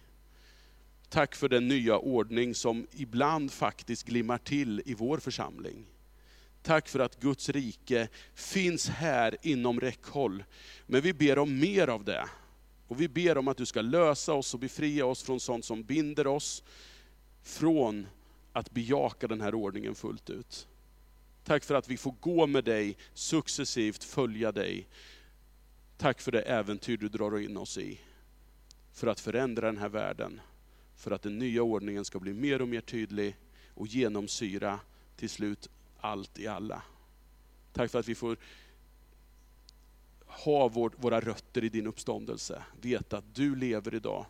Tack 1.09 1.35
för 1.35 1.49
den 1.49 1.67
nya 1.67 1.97
ordning 1.97 2.55
som 2.55 2.87
ibland 2.91 3.51
faktiskt 3.51 4.05
glimmar 4.05 4.37
till 4.37 4.81
i 4.85 4.93
vår 4.93 5.17
församling. 5.17 5.85
Tack 6.61 6.87
för 6.87 6.99
att 6.99 7.19
Guds 7.19 7.49
rike 7.49 8.07
finns 8.33 8.89
här 8.89 9.37
inom 9.41 9.79
räckhåll. 9.79 10.43
Men 10.85 11.01
vi 11.01 11.13
ber 11.13 11.39
om 11.39 11.59
mer 11.59 11.87
av 11.87 12.03
det. 12.03 12.29
Och 12.87 13.01
vi 13.01 13.07
ber 13.07 13.37
om 13.37 13.47
att 13.47 13.57
du 13.57 13.65
ska 13.65 13.81
lösa 13.81 14.33
oss 14.33 14.53
och 14.53 14.59
befria 14.59 15.05
oss 15.05 15.23
från 15.23 15.39
sånt 15.39 15.65
som 15.65 15.83
binder 15.83 16.27
oss, 16.27 16.63
från 17.43 18.07
att 18.53 18.71
bejaka 18.71 19.27
den 19.27 19.41
här 19.41 19.55
ordningen 19.55 19.95
fullt 19.95 20.29
ut. 20.29 20.67
Tack 21.43 21.63
för 21.63 21.75
att 21.75 21.87
vi 21.87 21.97
får 21.97 22.15
gå 22.19 22.47
med 22.47 22.63
dig, 22.63 22.97
successivt 23.13 24.03
följa 24.03 24.51
dig. 24.51 24.87
Tack 25.97 26.21
för 26.21 26.31
det 26.31 26.41
äventyr 26.41 26.97
du 26.97 27.09
drar 27.09 27.39
in 27.39 27.57
oss 27.57 27.77
i, 27.77 27.99
för 28.93 29.07
att 29.07 29.19
förändra 29.19 29.65
den 29.65 29.77
här 29.77 29.89
världen 29.89 30.41
för 30.95 31.11
att 31.11 31.21
den 31.21 31.37
nya 31.37 31.63
ordningen 31.63 32.05
ska 32.05 32.19
bli 32.19 32.33
mer 32.33 32.61
och 32.61 32.67
mer 32.67 32.81
tydlig 32.81 33.35
och 33.73 33.87
genomsyra 33.87 34.79
till 35.15 35.29
slut 35.29 35.69
allt 36.01 36.39
i 36.39 36.47
alla. 36.47 36.81
Tack 37.73 37.91
för 37.91 37.99
att 37.99 38.07
vi 38.07 38.15
får 38.15 38.37
ha 40.25 40.67
vår, 40.67 40.93
våra 40.97 41.19
rötter 41.19 41.63
i 41.63 41.69
din 41.69 41.87
uppståndelse, 41.87 42.63
veta 42.81 43.17
att 43.17 43.35
du 43.35 43.55
lever 43.55 43.95
idag. 43.95 44.25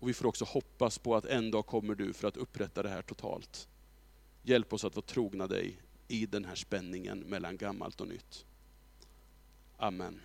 Och 0.00 0.08
vi 0.08 0.14
får 0.14 0.26
också 0.26 0.44
hoppas 0.44 0.98
på 0.98 1.16
att 1.16 1.24
en 1.24 1.50
dag 1.50 1.66
kommer 1.66 1.94
du 1.94 2.12
för 2.12 2.28
att 2.28 2.36
upprätta 2.36 2.82
det 2.82 2.88
här 2.88 3.02
totalt. 3.02 3.68
Hjälp 4.42 4.72
oss 4.72 4.84
att 4.84 4.96
vara 4.96 5.06
trogna 5.06 5.46
dig 5.46 5.80
i 6.08 6.26
den 6.26 6.44
här 6.44 6.54
spänningen 6.54 7.18
mellan 7.18 7.56
gammalt 7.56 8.00
och 8.00 8.08
nytt. 8.08 8.44
Amen. 9.76 10.20